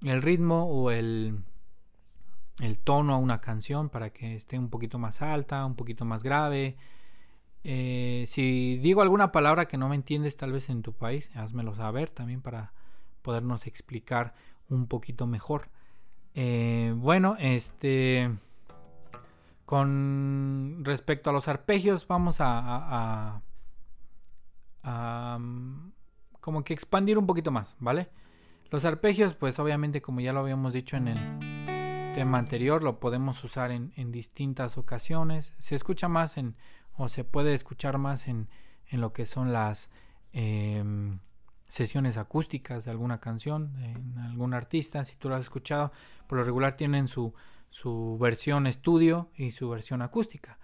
el 0.03 0.21
ritmo 0.21 0.67
o 0.67 0.91
el, 0.91 1.43
el 2.59 2.79
tono 2.79 3.15
a 3.15 3.17
una 3.17 3.41
canción 3.41 3.89
para 3.89 4.11
que 4.11 4.37
esté 4.37 4.59
un 4.59 4.69
poquito 4.69 4.99
más 4.99 5.23
alta, 5.23 5.65
un 5.65 5.75
poquito 5.75 6.05
más 6.05 6.23
grave. 6.23 6.77
Eh, 7.65 8.27
si 8.29 8.77
digo 8.77 9.01
alguna 9.01 9.33
palabra 9.33 9.69
que 9.69 9.79
no 9.79 9.89
me 9.89 9.97
entiendes 9.97 10.37
tal 10.37 10.53
vez 10.53 10.69
en 10.69 10.83
tu 10.83 10.93
país, 10.93 11.31
házmelo 11.35 11.75
saber 11.75 12.11
también 12.11 12.43
para 12.43 12.75
podernos 13.23 13.67
explicar 13.67 14.35
un 14.69 14.87
poquito 14.87 15.27
mejor. 15.27 15.71
bueno, 16.35 17.37
este... 17.39 18.37
Con 19.71 20.81
respecto 20.83 21.31
a 21.31 21.33
los 21.33 21.47
arpegios, 21.47 22.09
vamos 22.09 22.39
a, 22.41 23.41
mm, 24.83 25.91
como 26.41 26.65
que 26.65 26.75
expandir 26.75 27.17
un 27.17 27.29
poquito 27.29 27.53
más, 27.53 27.77
¿vale? 27.79 28.11
Los 28.73 28.85
arpegios, 28.85 29.35
pues 29.35 29.61
obviamente 29.61 30.03
como 30.03 30.19
ya 30.19 30.33
lo 30.33 30.41
habíamos 30.41 30.73
dicho 30.73 30.97
en 30.97 31.07
el 31.07 31.19
tema 32.17 32.39
anterior, 32.39 32.83
lo 32.83 32.99
podemos 32.99 33.45
usar 33.45 33.71
en, 33.71 34.11
distintas 34.11 34.77
ocasiones. 34.77 35.53
Se 35.61 35.77
escucha 35.77 36.09
más 36.09 36.37
en, 36.37 36.57
o 36.97 37.09
se 37.09 37.23
puede 37.23 37.55
escuchar 37.55 37.97
más 37.97 38.27
en, 38.27 38.49
en 38.89 39.01
lo 39.01 39.13
que 39.13 39.25
son 39.25 39.53
las 39.53 39.89
em, 40.33 41.21
sesiones 41.69 42.17
acústicas 42.17 42.85
de 42.85 42.91
alguna 42.91 43.21
canción, 43.21 43.81
en 43.85 44.19
algún 44.19 44.53
artista. 44.53 45.05
Si 45.05 45.15
tú 45.15 45.29
lo 45.29 45.37
has 45.37 45.43
escuchado, 45.43 45.93
por 46.27 46.39
lo 46.39 46.45
regular 46.45 46.77
tienen 46.77 47.07
su, 47.07 47.35
su 47.71 48.19
versión 48.21 48.67
estudio 48.67 49.31
y 49.35 49.53
su 49.53 49.69
versión 49.69 50.03
acústica. 50.03 50.59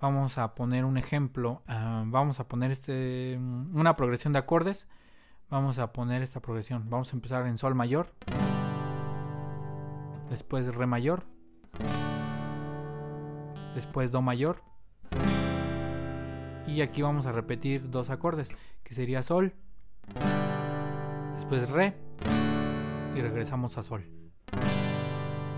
Vamos 0.00 0.38
a 0.38 0.54
poner 0.54 0.84
un 0.84 0.96
ejemplo, 0.96 1.62
ah, 1.66 2.04
vamos 2.06 2.40
a 2.40 2.48
poner 2.48 2.70
este, 2.70 3.38
una 3.72 3.96
progresión 3.96 4.32
de 4.32 4.38
acordes. 4.38 4.88
Vamos 5.50 5.78
a 5.78 5.92
poner 5.92 6.22
esta 6.22 6.40
progresión. 6.40 6.88
Vamos 6.88 7.12
a 7.12 7.16
empezar 7.16 7.46
en 7.46 7.58
sol 7.58 7.74
mayor, 7.74 8.12
después 10.30 10.66
re 10.74 10.86
mayor, 10.86 11.24
después 13.74 14.10
do 14.10 14.22
mayor. 14.22 14.62
Y 16.66 16.80
aquí 16.80 17.02
vamos 17.02 17.26
a 17.26 17.32
repetir 17.32 17.90
dos 17.90 18.10
acordes, 18.10 18.54
que 18.82 18.94
sería 18.94 19.22
sol, 19.22 19.54
después 21.36 21.68
re 21.68 21.94
y 23.14 23.20
regresamos 23.20 23.76
a 23.78 23.82
sol 23.82 24.23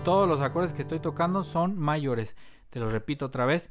todos 0.07 0.25
los 0.25 0.39
acordes 0.39 0.71
que 0.71 0.83
estoy 0.83 1.01
tocando 1.01 1.43
son 1.43 1.77
mayores. 1.77 2.37
Te 2.69 2.79
los 2.79 2.93
repito 2.93 3.25
otra 3.25 3.45
vez. 3.45 3.69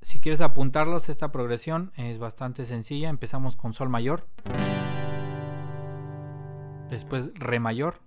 Si 0.00 0.18
quieres 0.18 0.40
apuntarlos, 0.40 1.10
esta 1.10 1.30
progresión 1.30 1.92
es 1.96 2.18
bastante 2.18 2.64
sencilla. 2.64 3.10
Empezamos 3.10 3.54
con 3.54 3.74
Sol 3.74 3.90
mayor. 3.90 4.26
Después 6.88 7.32
Re 7.34 7.60
mayor. 7.60 8.00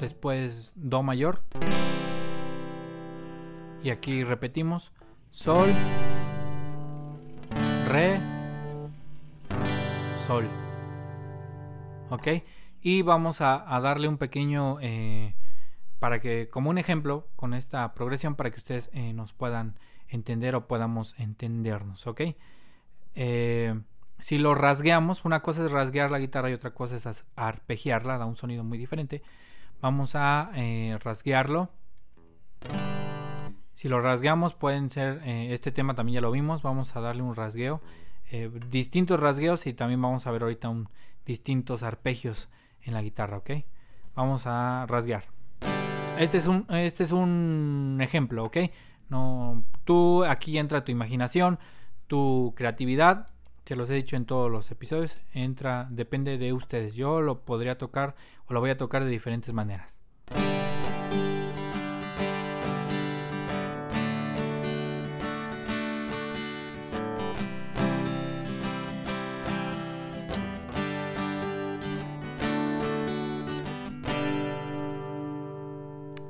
Después 0.00 0.72
Do 0.74 1.02
mayor. 1.02 1.42
Y 3.84 3.90
aquí 3.90 4.24
repetimos. 4.24 4.90
Sol. 5.30 5.68
Re. 7.90 8.22
Sol. 10.26 10.48
¿Ok? 12.08 12.26
Y 12.82 13.02
vamos 13.02 13.40
a, 13.40 13.58
darle 13.80 14.08
un 14.08 14.18
pequeño 14.18 14.78
eh, 14.80 15.34
para 15.98 16.20
que 16.20 16.48
como 16.48 16.70
un 16.70 16.78
ejemplo 16.78 17.28
con 17.36 17.54
esta 17.54 17.92
progresión 17.94 18.34
para 18.34 18.50
que 18.50 18.58
ustedes 18.58 18.90
eh, 18.92 19.12
nos 19.12 19.32
puedan 19.32 19.78
entender 20.08 20.54
o 20.54 20.66
podamos 20.66 21.14
entendernos 21.18 22.06
ok 22.06 22.22
eh, 23.14 23.80
si 24.18 24.38
lo 24.38 24.54
rasgueamos 24.54 25.24
una 25.24 25.40
cosa 25.40 25.64
es 25.64 25.72
rasguear 25.72 26.10
la 26.10 26.18
guitarra 26.18 26.50
y 26.50 26.54
otra 26.54 26.72
cosa 26.72 26.96
es 26.96 27.24
arpegiarla 27.36 28.18
da 28.18 28.26
un 28.26 28.36
sonido 28.36 28.62
muy 28.62 28.76
diferente. 28.76 29.22
Vamos 29.80 30.14
a 30.14 30.50
rasguearlo. 31.00 31.70
Si 33.72 33.88
lo 33.88 34.02
rasgueamos 34.02 34.52
pueden 34.52 34.90
ser 34.90 35.22
este 35.24 35.72
tema 35.72 35.94
también 35.94 36.16
ya 36.16 36.20
lo 36.20 36.30
vimos 36.30 36.60
vamos 36.60 36.94
a 36.96 37.00
darle 37.00 37.22
un 37.22 37.34
rasgueo 37.34 37.80
distintos 38.68 39.18
rasgueos 39.18 39.66
y 39.66 39.72
también 39.72 40.02
vamos 40.02 40.26
a 40.26 40.30
ver 40.32 40.42
ahorita 40.42 40.68
un, 40.68 40.90
distintos 41.24 41.82
arpegios 41.82 42.50
en 42.82 42.94
la 42.94 43.02
guitarra, 43.02 43.38
¿ok? 43.38 43.50
Vamos 44.14 44.46
a 44.46 44.86
rasguear. 44.88 45.24
Este 46.18 46.38
es 46.38 46.46
un, 46.46 46.66
este 46.68 47.04
es 47.04 47.12
un 47.12 47.98
ejemplo, 48.00 48.44
¿ok? 48.44 48.58
No, 49.08 49.64
tú 49.84 50.24
aquí 50.24 50.58
entra 50.58 50.84
tu 50.84 50.92
imaginación, 50.92 51.58
tu 52.06 52.54
creatividad. 52.56 53.28
Se 53.64 53.76
los 53.76 53.88
he 53.90 53.94
dicho 53.94 54.16
en 54.16 54.24
todos 54.24 54.50
los 54.50 54.70
episodios. 54.70 55.16
Entra, 55.32 55.86
depende 55.90 56.38
de 56.38 56.52
ustedes. 56.52 56.94
Yo 56.94 57.20
lo 57.20 57.44
podría 57.44 57.78
tocar 57.78 58.16
o 58.46 58.52
lo 58.52 58.60
voy 58.60 58.70
a 58.70 58.76
tocar 58.76 59.04
de 59.04 59.10
diferentes 59.10 59.54
maneras. 59.54 59.99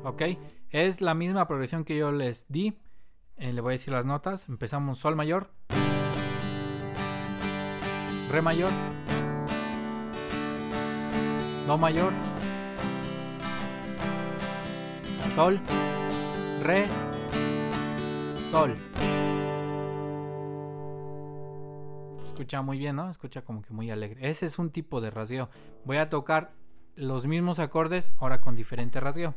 Ok, 0.03 0.23
es 0.71 1.03
la 1.03 1.13
misma 1.13 1.47
progresión 1.47 1.85
que 1.85 1.97
yo 1.97 2.11
les 2.11 2.47
di. 2.49 2.79
Eh, 3.37 3.53
le 3.53 3.61
voy 3.61 3.73
a 3.73 3.73
decir 3.73 3.93
las 3.93 4.07
notas. 4.07 4.49
Empezamos 4.49 4.99
Sol 4.99 5.15
mayor, 5.15 5.51
Re 8.31 8.41
mayor, 8.41 8.71
Do 11.67 11.77
mayor, 11.77 12.13
Sol, 15.35 15.61
Re, 16.63 16.87
Sol. 18.51 18.77
Escucha 22.25 22.63
muy 22.63 22.79
bien, 22.79 22.97
¿no? 22.97 23.11
Escucha 23.11 23.43
como 23.43 23.61
que 23.61 23.75
muy 23.75 23.91
alegre. 23.91 24.31
Ese 24.31 24.47
es 24.47 24.59
un 24.59 24.71
tipo 24.71 25.03
de 25.03 25.11
rasgueo. 25.11 25.51
Voy 25.85 25.99
a 25.99 26.09
tocar 26.09 26.53
los 26.95 27.27
mismos 27.27 27.59
acordes 27.59 28.15
ahora 28.19 28.41
con 28.41 28.57
diferente 28.57 28.99
rasgueo. 28.99 29.35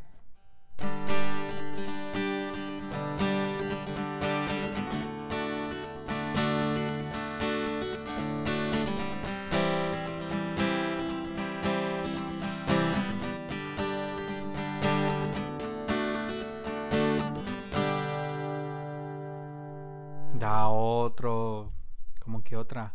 Da 20.40 20.68
otro, 20.68 21.72
como 22.20 22.44
que 22.44 22.58
otra, 22.58 22.94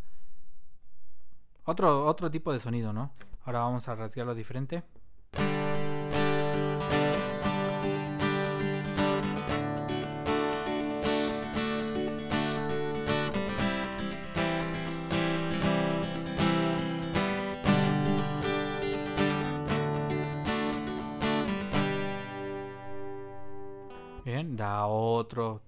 otro, 1.64 2.04
otro 2.06 2.30
tipo 2.30 2.52
de 2.52 2.58
sonido, 2.58 2.92
¿no? 2.92 3.12
Ahora 3.44 3.61
vamos 3.61 3.88
a 3.88 3.94
rasgarlo 3.94 4.35
diferente. 4.35 4.82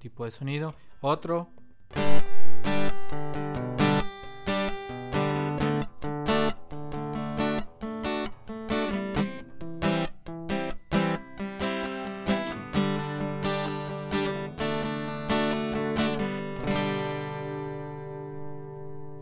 Tipo 0.00 0.24
de 0.24 0.32
sonido. 0.32 0.74
Otro. 1.00 1.48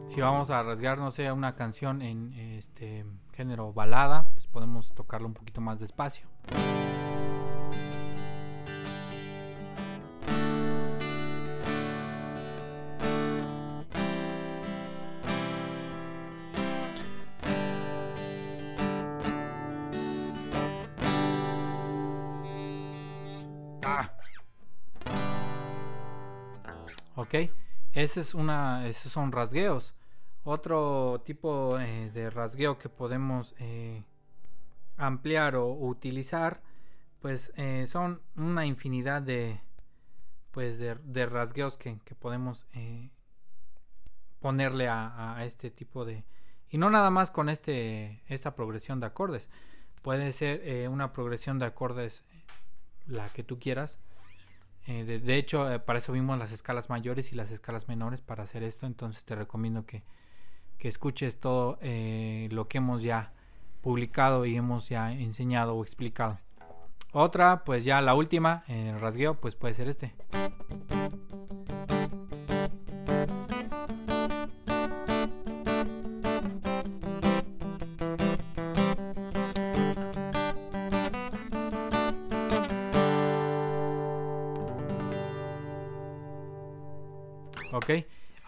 Si 0.09 0.23
vamos 0.23 0.51
a 0.51 0.65
rasgar, 0.65 0.99
no 0.99 1.13
sé, 1.13 1.31
una 1.31 1.55
canción 1.55 2.03
en 2.03 2.33
este 2.33 3.05
género 3.37 3.73
balada, 3.73 4.29
pues 4.35 4.49
podemos 4.49 4.93
tocarlo 4.93 5.29
un 5.29 5.35
poquito 5.35 5.61
más 5.61 5.79
despacio. 5.79 6.27
Es 28.17 28.35
esos 28.35 29.13
son 29.13 29.33
rasgueos. 29.33 29.95
Otro 30.45 31.21
tipo 31.25 31.79
eh, 31.79 32.11
de 32.13 32.31
rasgueo 32.31 32.79
que 32.79 32.89
podemos 32.89 33.55
eh, 33.59 34.05
ampliar 34.97 35.57
o 35.57 35.69
utilizar, 35.73 36.63
pues 37.21 37.53
eh, 37.57 37.85
son 37.87 38.23
una 38.37 38.65
infinidad 38.65 39.21
de, 39.21 39.61
pues 40.51 40.79
de, 40.79 41.27
rasgueos 41.27 41.77
que, 41.77 41.99
que 42.05 42.15
podemos 42.15 42.67
ponerle 44.41 44.89
a, 44.89 45.37
a, 45.37 45.45
este 45.45 45.71
tipo 45.71 46.05
de 46.05 46.25
y 46.71 46.79
no 46.79 46.91
nada 46.91 47.11
más 47.11 47.31
con 47.31 47.49
este 47.49 48.23
esta 48.29 48.55
progresión 48.55 49.01
de 49.01 49.07
acordes 49.07 49.51
puede 50.03 50.31
ser 50.33 50.89
una 50.89 51.13
progresión 51.13 51.59
de 51.59 51.67
acordes 51.67 52.25
la 53.07 53.29
que 53.31 53.43
tú 53.43 53.59
quieras 53.59 53.99
eh, 54.91 55.05
de, 55.05 55.37
hecho, 55.37 55.71
eh, 55.71 55.79
para 55.79 55.99
eso 55.99 56.13
vimos 56.15 56.39
las 56.39 56.51
escalas 56.51 56.89
mayores 56.89 57.31
y 57.33 57.37
las 57.37 57.51
escalas 57.51 57.89
menores 57.89 58.23
para 58.23 58.45
hacer 58.45 58.63
esto. 58.63 58.87
Entonces 58.87 59.23
te 59.23 59.35
recomiendo 59.35 59.85
que, 59.85 60.03
que 60.79 60.89
escuches 60.89 61.39
todo 61.39 61.79
eh, 61.83 62.49
lo 62.53 62.69
que 62.69 62.79
hemos 62.79 63.03
ya 63.03 63.33
publicado 63.83 64.47
y 64.47 64.57
hemos 64.57 64.89
ya 64.89 65.13
enseñado 65.13 65.75
o 65.75 65.83
explicado. 65.83 66.39
Otra, 67.13 67.65
pues 67.65 67.85
ya 67.85 68.01
la 68.01 68.15
última, 68.15 68.65
el 68.67 68.99
rasgueo, 68.99 69.35
pues 69.35 69.55
puede 69.55 69.75
ser 69.75 69.89
este. 69.89 70.15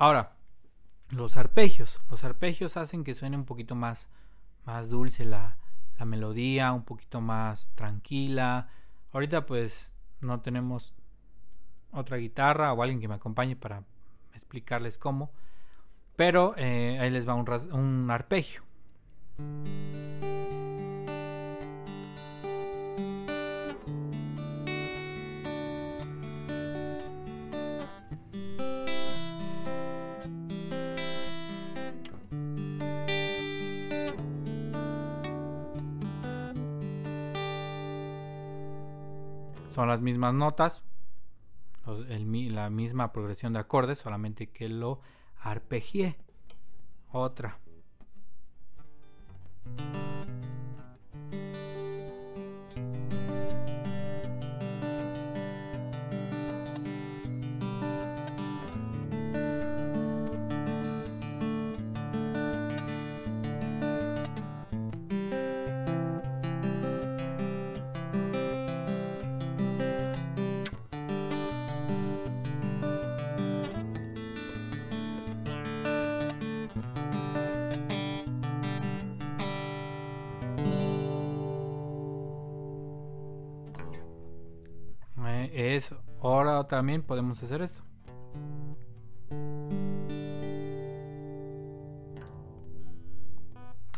Ahora, 0.00 0.32
los 1.10 1.36
arpegios. 1.36 2.00
Los 2.08 2.24
arpegios 2.24 2.78
hacen 2.78 3.04
que 3.04 3.12
suene 3.12 3.36
un 3.36 3.44
poquito 3.44 3.74
más, 3.74 4.08
más 4.64 4.88
dulce 4.88 5.26
la, 5.26 5.58
la 5.98 6.06
melodía, 6.06 6.72
un 6.72 6.84
poquito 6.84 7.20
más 7.20 7.68
tranquila. 7.74 8.70
Ahorita 9.12 9.44
pues 9.44 9.90
no 10.22 10.40
tenemos 10.40 10.94
otra 11.92 12.16
guitarra 12.16 12.72
o 12.72 12.82
alguien 12.82 12.98
que 12.98 13.08
me 13.08 13.16
acompañe 13.16 13.56
para 13.56 13.84
explicarles 14.32 14.96
cómo. 14.96 15.32
Pero 16.16 16.54
eh, 16.56 16.96
ahí 16.98 17.10
les 17.10 17.28
va 17.28 17.34
un, 17.34 17.46
un 17.74 18.10
arpegio. 18.10 18.62
Son 39.80 39.88
las 39.88 40.02
mismas 40.02 40.34
notas, 40.34 40.82
la 41.86 42.68
misma 42.68 43.12
progresión 43.14 43.54
de 43.54 43.60
acordes, 43.60 43.98
solamente 43.98 44.48
que 44.50 44.68
lo 44.68 45.00
arpegié. 45.38 46.18
Otra. 47.12 47.58
Eso. 85.52 86.02
Ahora 86.22 86.66
también 86.66 87.02
podemos 87.02 87.42
hacer 87.42 87.62
esto. 87.62 87.82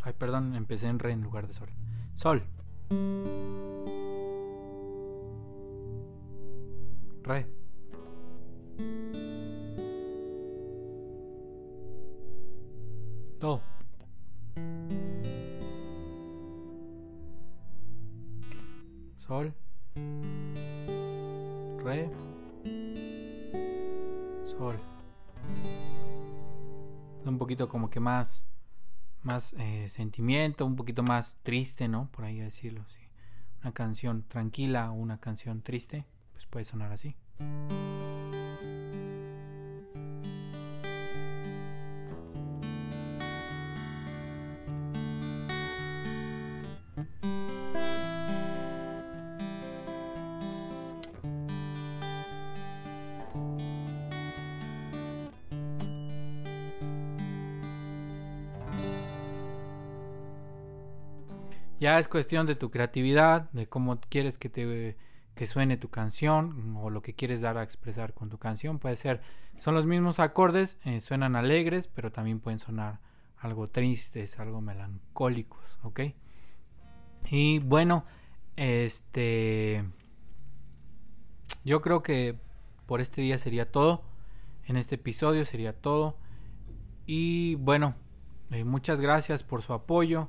Ay, 0.04 0.12
perdón, 0.18 0.54
empecé 0.54 0.88
en 0.88 0.98
re 0.98 1.12
en 1.12 1.22
lugar 1.22 1.46
de 1.46 1.54
sol. 1.54 1.68
Sol. 2.14 2.42
Re. 7.22 7.46
Do. 13.38 13.60
Sol. 19.16 19.54
Re. 21.84 22.10
Sol. 24.44 24.78
Un 27.24 27.38
poquito 27.38 27.68
como 27.68 27.90
que 27.90 28.00
más 28.00 28.46
más 29.22 29.54
eh, 29.58 29.88
sentimiento, 29.88 30.66
un 30.66 30.76
poquito 30.76 31.02
más 31.02 31.38
triste, 31.42 31.88
¿no? 31.88 32.08
Por 32.10 32.24
ahí 32.24 32.38
decirlo, 32.38 32.84
sí. 32.88 33.00
Una 33.62 33.72
canción 33.72 34.24
tranquila 34.28 34.90
o 34.90 34.94
una 34.94 35.18
canción 35.18 35.62
triste, 35.62 36.04
pues 36.32 36.46
puede 36.46 36.64
sonar 36.64 36.92
así. 36.92 37.14
Ya 61.82 61.98
es 61.98 62.06
cuestión 62.06 62.46
de 62.46 62.54
tu 62.54 62.70
creatividad, 62.70 63.50
de 63.50 63.68
cómo 63.68 64.00
quieres 64.08 64.38
que 64.38 64.48
te 64.48 64.96
que 65.34 65.48
suene 65.48 65.76
tu 65.76 65.88
canción 65.88 66.76
o 66.76 66.90
lo 66.90 67.02
que 67.02 67.14
quieres 67.16 67.40
dar 67.40 67.58
a 67.58 67.64
expresar 67.64 68.14
con 68.14 68.28
tu 68.28 68.38
canción. 68.38 68.78
Puede 68.78 68.94
ser, 68.94 69.20
son 69.58 69.74
los 69.74 69.84
mismos 69.84 70.20
acordes, 70.20 70.78
eh, 70.84 71.00
suenan 71.00 71.34
alegres, 71.34 71.88
pero 71.88 72.12
también 72.12 72.38
pueden 72.38 72.60
sonar 72.60 73.00
algo 73.36 73.68
tristes, 73.68 74.38
algo 74.38 74.60
melancólicos, 74.60 75.80
¿ok? 75.82 76.02
Y 77.32 77.58
bueno, 77.58 78.04
este, 78.54 79.84
yo 81.64 81.82
creo 81.82 82.04
que 82.04 82.38
por 82.86 83.00
este 83.00 83.22
día 83.22 83.38
sería 83.38 83.72
todo. 83.72 84.04
En 84.66 84.76
este 84.76 84.94
episodio 84.94 85.44
sería 85.44 85.72
todo. 85.72 86.16
Y 87.06 87.56
bueno, 87.56 87.96
eh, 88.52 88.62
muchas 88.62 89.00
gracias 89.00 89.42
por 89.42 89.62
su 89.62 89.72
apoyo. 89.72 90.28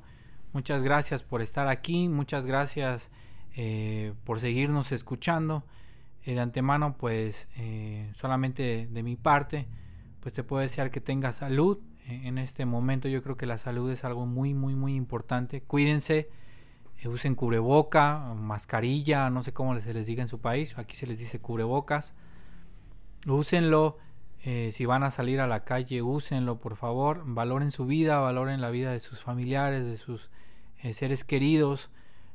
Muchas 0.53 0.83
gracias 0.83 1.23
por 1.23 1.41
estar 1.41 1.67
aquí, 1.67 2.07
muchas 2.07 2.45
gracias 2.45 3.09
eh, 3.55 4.13
por 4.23 4.39
seguirnos 4.39 4.91
escuchando. 4.91 5.63
Eh, 6.25 6.35
de 6.35 6.41
antemano, 6.41 6.95
pues 6.95 7.47
eh, 7.57 8.11
solamente 8.15 8.87
de 8.91 9.01
mi 9.01 9.15
parte, 9.15 9.67
pues 10.19 10.35
te 10.35 10.43
puedo 10.43 10.61
desear 10.61 10.91
que 10.91 11.01
tengas 11.01 11.37
salud. 11.37 11.79
en 12.05 12.37
este 12.37 12.65
momento 12.65 13.07
yo 13.07 13.23
creo 13.23 13.35
que 13.35 13.47
la 13.47 13.57
salud 13.57 13.89
es 13.89 14.03
algo 14.03 14.27
muy, 14.27 14.53
muy, 14.53 14.75
muy 14.75 14.93
importante. 14.93 15.61
Cuídense, 15.61 16.29
usen 17.05 17.33
cubreboca, 17.33 18.19
mascarilla, 18.35 19.31
no 19.31 19.41
sé 19.41 19.53
cómo 19.53 19.79
se 19.79 19.91
les 19.91 20.05
diga 20.05 20.21
en 20.21 20.27
su 20.27 20.39
país, 20.39 20.77
aquí 20.77 20.95
se 20.95 21.07
les 21.07 21.17
dice 21.17 21.39
cubrebocas. 21.39 22.13
Úsenlo. 23.25 23.97
Si 24.43 24.85
van 24.85 25.03
a 25.03 25.09
salir 25.09 25.39
a 25.39 25.47
la 25.47 25.63
calle, 25.63 26.01
úsenlo, 26.01 26.59
por 26.59 26.75
favor. 26.75 27.23
Valoren 27.25 27.71
su 27.71 27.85
vida, 27.85 28.19
valoren 28.19 28.59
la 28.59 28.69
vida 28.71 28.91
de 28.91 28.99
sus 28.99 29.21
familiares, 29.21 29.85
de 29.85 29.97
sus 29.97 30.29
eh, 30.83 30.91
seres 30.93 31.23
queridos, 31.23 31.89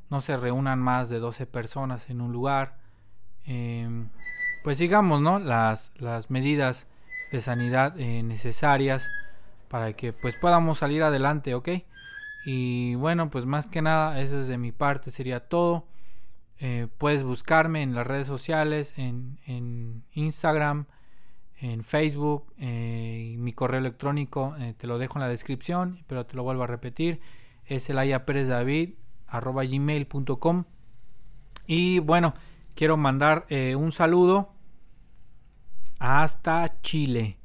no 0.09 0.21
se 0.21 0.35
reúnan 0.35 0.79
más 0.79 1.07
de 1.07 1.19
12 1.19 1.45
personas 1.45 2.09
en 2.09 2.19
un 2.19 2.31
lugar. 2.31 2.79
Em, 3.45 4.09
pues 4.63 4.79
sigamos, 4.79 5.21
¿no? 5.21 5.37
Las, 5.37 5.91
las 5.97 6.31
medidas 6.31 6.87
de 7.31 7.41
sanidad 7.41 7.97
eh, 7.99 8.23
necesarias 8.23 9.11
para 9.67 9.93
que 9.93 10.13
pues 10.13 10.35
podamos 10.35 10.79
salir 10.79 11.03
adelante, 11.03 11.53
¿ok? 11.53 11.69
Y 12.43 12.95
bueno, 12.95 13.29
pues 13.29 13.45
más 13.45 13.67
que 13.67 13.83
nada, 13.83 14.19
eso 14.19 14.41
es 14.41 14.47
de 14.47 14.57
mi 14.57 14.71
parte, 14.71 15.11
sería 15.11 15.41
todo. 15.47 15.85
Eh, 16.57 16.87
puedes 16.97 17.23
buscarme 17.23 17.83
en 17.83 17.93
las 17.93 18.07
redes 18.07 18.25
sociales, 18.25 18.97
en, 18.97 19.39
en 19.45 20.03
Instagram, 20.13 20.87
en 21.61 21.83
Facebook, 21.83 22.53
mi 22.57 23.53
correo 23.53 23.79
electrónico 23.79 24.55
te 24.77 24.87
lo 24.87 24.97
dejo 24.97 25.17
en 25.17 25.21
la 25.21 25.27
descripción, 25.27 26.03
pero 26.07 26.25
te 26.25 26.35
lo 26.35 26.43
vuelvo 26.43 26.63
a 26.63 26.67
repetir. 26.67 27.19
Es 27.65 27.89
el 27.89 27.97
gmail.com 29.31 30.63
y 31.67 31.99
bueno 31.99 32.33
quiero 32.73 32.97
mandar 32.97 33.45
eh, 33.49 33.75
un 33.75 33.91
saludo 33.91 34.53
hasta 35.99 36.81
Chile. 36.81 37.37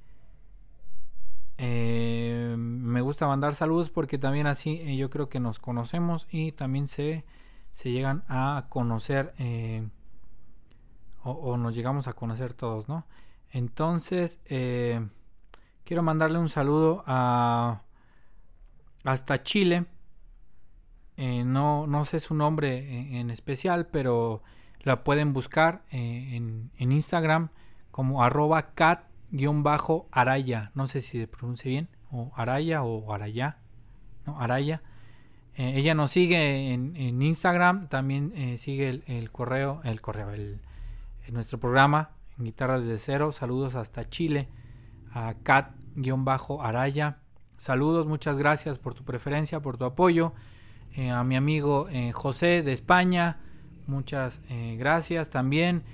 Eh, 1.58 2.54
me 2.56 3.00
gusta 3.00 3.26
mandar 3.26 3.54
saludos 3.54 3.90
porque 3.90 4.16
también 4.16 4.46
así 4.46 4.80
eh, 4.82 4.96
yo 4.96 5.10
creo 5.10 5.28
que 5.28 5.40
nos 5.40 5.58
conocemos 5.58 6.26
y 6.30 6.52
también 6.52 6.88
se, 6.88 7.24
se 7.74 7.90
llegan 7.90 8.24
a 8.28 8.66
conocer 8.68 9.34
o, 11.22 11.56
nos 11.56 11.74
llegamos 11.74 12.08
a 12.08 12.12
conocer 12.12 12.54
todos 12.54 12.88
no 12.88 13.06
entonces 13.54 14.40
quiero 14.46 16.02
mandarle 16.02 16.38
un 16.38 16.50
saludo 16.50 17.02
a 17.06 17.80
hasta 19.04 19.42
Chile 19.42 19.86
eh, 21.16 21.44
no, 21.44 21.86
no 21.86 22.04
sé 22.04 22.18
su 22.18 22.34
nombre 22.34 23.18
en, 23.18 23.30
especial, 23.30 23.86
pero 23.86 24.42
la 24.80 25.04
pueden 25.04 25.32
buscar 25.32 25.84
eh, 25.90 26.34
en, 26.34 26.70
Instagram 26.78 27.50
como 27.90 28.22
arroba 28.24 28.74
cat-araya. 28.74 29.00
No 30.74 30.86
sé 30.88 31.00
si 31.00 31.20
se 31.20 31.28
pronuncia 31.28 31.68
bien, 31.68 31.88
o 32.10 32.32
araya 32.34 32.82
o 32.82 33.14
araya. 33.14 33.58
No, 34.26 34.40
araya. 34.40 34.82
Eh, 35.56 35.74
ella 35.76 35.94
nos 35.94 36.10
sigue 36.10 36.72
en, 36.72 37.22
Instagram, 37.22 37.88
también 37.88 38.58
sigue 38.58 39.02
el, 39.06 39.30
correo, 39.30 39.80
el 39.84 40.00
correo, 40.00 40.30
el, 40.30 40.60
nuestro 41.30 41.60
programa 41.60 42.10
en 42.38 42.44
Guitarra 42.44 42.80
desde 42.80 42.98
cero. 42.98 43.32
Saludos 43.32 43.74
hasta 43.74 44.08
Chile 44.08 44.48
a 45.12 45.34
cat-araya. 45.42 47.18
Saludos, 47.56 48.06
muchas 48.06 48.36
gracias 48.36 48.78
por 48.78 48.94
tu 48.94 49.04
preferencia, 49.04 49.60
por 49.60 49.78
tu 49.78 49.84
apoyo. 49.84 50.32
Eh, 50.96 51.10
a 51.10 51.24
mi 51.24 51.36
amigo 51.36 51.88
eh, 51.90 52.12
José 52.12 52.62
de 52.62 52.72
España, 52.72 53.38
muchas 53.86 54.42
eh, 54.48 54.76
gracias 54.78 55.30
también. 55.30 55.84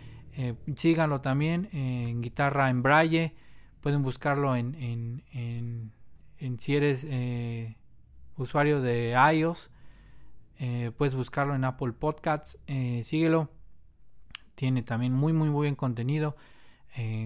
síganlo 0.76 1.20
también 1.20 1.68
en 1.72 2.22
guitarra 2.22 2.70
en 2.70 2.82
braille. 2.82 3.34
Pueden 3.80 4.02
buscarlo 4.02 4.56
en, 4.56 4.74
en, 4.74 5.92
en, 6.38 6.60
si 6.60 6.76
eres 6.76 7.06
usuario 8.36 8.80
de 8.80 9.16
iOS. 9.34 9.70
puedes 10.96 11.14
buscarlo 11.14 11.54
en 11.54 11.64
Apple 11.64 11.92
Podcasts. 11.92 12.58
síguelo. 13.02 13.50
Tiene 14.60 14.82
también 14.82 15.14
muy, 15.14 15.32
muy, 15.32 15.48
muy 15.48 15.68
buen 15.68 15.74
contenido. 15.74 16.36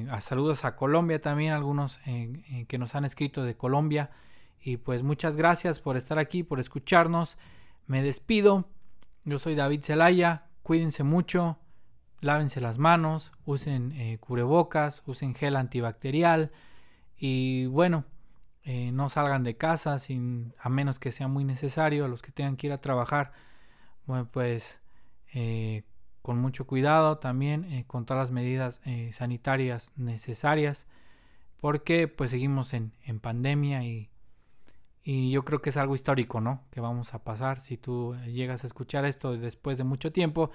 a 0.09 0.21
saludos 0.21 0.65
a 0.65 0.77
Colombia 0.77 1.21
también, 1.21 1.53
algunos 1.53 1.99
que 2.69 2.79
nos 2.79 2.95
han 2.95 3.05
escrito 3.05 3.43
de 3.43 3.57
Colombia. 3.57 4.13
Y 4.61 4.77
pues 4.77 5.03
muchas 5.03 5.37
gracias 5.37 5.81
por 5.81 5.97
estar 5.97 6.21
aquí, 6.21 6.45
por 6.45 6.61
escucharnos. 6.61 7.37
Me 7.89 8.05
despido. 8.05 8.69
Yo 9.25 9.41
soy 9.41 9.57
David 9.57 9.83
Zelaya. 9.83 10.47
Cuídense 10.63 11.03
mucho. 11.03 11.59
Lávense 12.21 12.61
las 12.61 12.79
manos. 12.79 13.33
Usen 13.47 13.91
eh, 13.97 14.19
cubrebocas. 14.19 15.03
Usen 15.05 15.35
gel 15.35 15.57
antibacterial. 15.57 16.53
Y 17.19 17.67
bueno, 17.67 18.05
eh, 18.63 18.93
no 18.93 19.09
salgan 19.09 19.43
de 19.43 19.57
casa 19.57 19.99
sin, 19.99 20.55
a 20.57 20.69
menos 20.69 21.01
que 21.01 21.11
sea 21.11 21.27
muy 21.27 21.43
necesario. 21.43 22.05
A 22.05 22.09
los 22.09 22.23
que 22.23 22.31
tengan 22.31 22.57
que 22.57 22.69
ir 22.69 22.73
a 22.73 22.81
trabajar, 22.81 23.33
bueno, 24.07 24.29
pues 24.31 24.81
eh, 25.35 25.83
con 26.25 26.41
mucho 26.41 26.67
cuidado 26.67 27.19
también, 27.19 27.85
con 27.87 28.07
todas 28.07 28.25
las 28.25 28.31
medidas 28.33 28.81
sanitarias 29.13 29.93
necesarias. 29.95 30.87
Porque 31.61 32.09
pues 32.09 32.31
seguimos 32.31 32.75
en, 32.75 32.93
en 33.05 33.21
pandemia 33.21 33.85
y 33.85 34.11
y 35.07 35.31
yo 35.31 35.45
creo 35.45 35.61
que 35.61 35.69
es 35.69 35.77
algo 35.77 35.95
histórico, 35.95 36.41
¿no? 36.41 36.63
Que 36.71 36.81
vamos 36.81 37.13
a 37.13 37.23
pasar. 37.23 37.61
Si 37.61 37.77
tú 37.77 38.17
llegas 38.25 38.65
a 38.65 38.67
escuchar 38.67 39.05
esto 39.05 39.37
después 39.37 39.77
de 39.77 39.85
mucho 39.85 40.13
tiempo, 40.13 40.51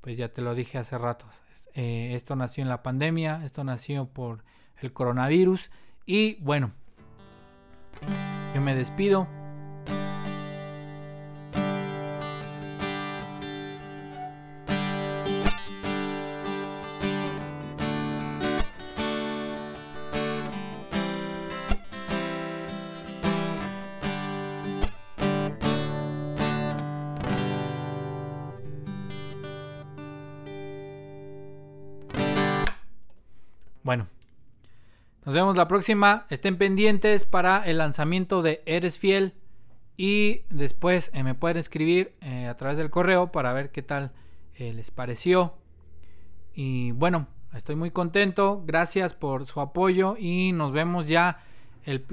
pues 0.00 0.16
ya 0.16 0.32
te 0.32 0.40
lo 0.40 0.54
dije 0.54 0.78
hace 0.78 0.96
rato. 0.96 1.26
Eh, 1.74 2.12
esto 2.14 2.34
nació 2.34 2.62
en 2.62 2.70
la 2.70 2.82
pandemia, 2.82 3.42
esto 3.44 3.62
nació 3.62 4.06
por 4.06 4.42
el 4.80 4.94
coronavirus. 4.94 5.70
Y 6.06 6.36
bueno, 6.36 6.72
yo 8.54 8.62
me 8.62 8.74
despido. 8.74 9.43
Nos 35.34 35.40
vemos 35.40 35.56
la 35.56 35.66
próxima. 35.66 36.26
Estén 36.30 36.58
pendientes 36.58 37.24
para 37.24 37.66
el 37.66 37.78
lanzamiento 37.78 38.40
de 38.40 38.62
Eres 38.66 39.00
Fiel. 39.00 39.34
Y 39.96 40.42
después 40.48 41.10
eh, 41.12 41.24
me 41.24 41.34
pueden 41.34 41.56
escribir 41.56 42.14
eh, 42.20 42.46
a 42.46 42.56
través 42.56 42.78
del 42.78 42.88
correo 42.88 43.32
para 43.32 43.52
ver 43.52 43.72
qué 43.72 43.82
tal 43.82 44.12
eh, 44.54 44.72
les 44.72 44.92
pareció. 44.92 45.54
Y 46.54 46.92
bueno, 46.92 47.26
estoy 47.52 47.74
muy 47.74 47.90
contento. 47.90 48.62
Gracias 48.64 49.12
por 49.12 49.44
su 49.44 49.60
apoyo. 49.60 50.14
Y 50.16 50.52
nos 50.52 50.70
vemos 50.70 51.08
ya 51.08 51.42
el, 51.82 52.06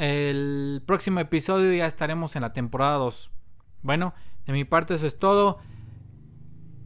el 0.00 0.82
próximo 0.84 1.20
episodio. 1.20 1.72
Ya 1.72 1.86
estaremos 1.86 2.34
en 2.34 2.42
la 2.42 2.52
temporada 2.52 2.96
2. 2.96 3.30
Bueno, 3.82 4.14
de 4.48 4.52
mi 4.52 4.64
parte 4.64 4.94
eso 4.94 5.06
es 5.06 5.16
todo. 5.16 5.60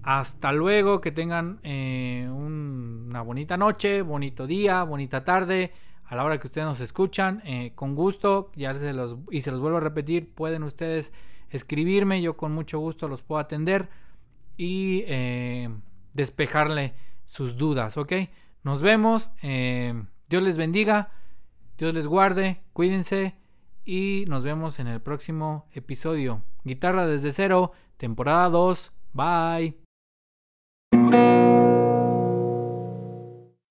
Hasta 0.02 0.52
luego, 0.52 1.00
que 1.00 1.12
tengan 1.12 1.60
una 1.64 3.22
bonita 3.22 3.56
noche, 3.56 4.02
bonito 4.02 4.46
día, 4.46 4.82
bonita 4.84 5.24
tarde 5.24 5.72
a 6.08 6.16
la 6.16 6.24
hora 6.24 6.38
que 6.38 6.46
ustedes 6.46 6.66
nos 6.66 6.80
escuchan. 6.80 7.42
Eh, 7.44 7.72
con 7.74 7.94
gusto, 7.94 8.50
ya 8.56 8.74
se 8.74 8.92
los, 8.92 9.16
y 9.30 9.42
se 9.42 9.50
los 9.50 9.60
vuelvo 9.60 9.78
a 9.78 9.80
repetir, 9.80 10.34
pueden 10.34 10.62
ustedes 10.62 11.12
escribirme, 11.50 12.20
yo 12.20 12.36
con 12.36 12.52
mucho 12.52 12.78
gusto 12.78 13.08
los 13.08 13.22
puedo 13.22 13.40
atender 13.40 13.88
y 14.56 15.04
eh, 15.06 15.68
despejarle 16.14 16.94
sus 17.26 17.56
dudas, 17.56 17.96
¿ok? 17.96 18.12
Nos 18.64 18.82
vemos, 18.82 19.30
eh, 19.42 20.02
Dios 20.28 20.42
les 20.42 20.56
bendiga, 20.56 21.10
Dios 21.76 21.94
les 21.94 22.06
guarde, 22.06 22.62
cuídense 22.72 23.36
y 23.84 24.24
nos 24.28 24.42
vemos 24.42 24.78
en 24.78 24.88
el 24.88 25.00
próximo 25.00 25.66
episodio. 25.72 26.42
Guitarra 26.64 27.06
desde 27.06 27.32
cero, 27.32 27.72
temporada 27.98 28.48
2, 28.48 28.92
bye. 29.12 29.87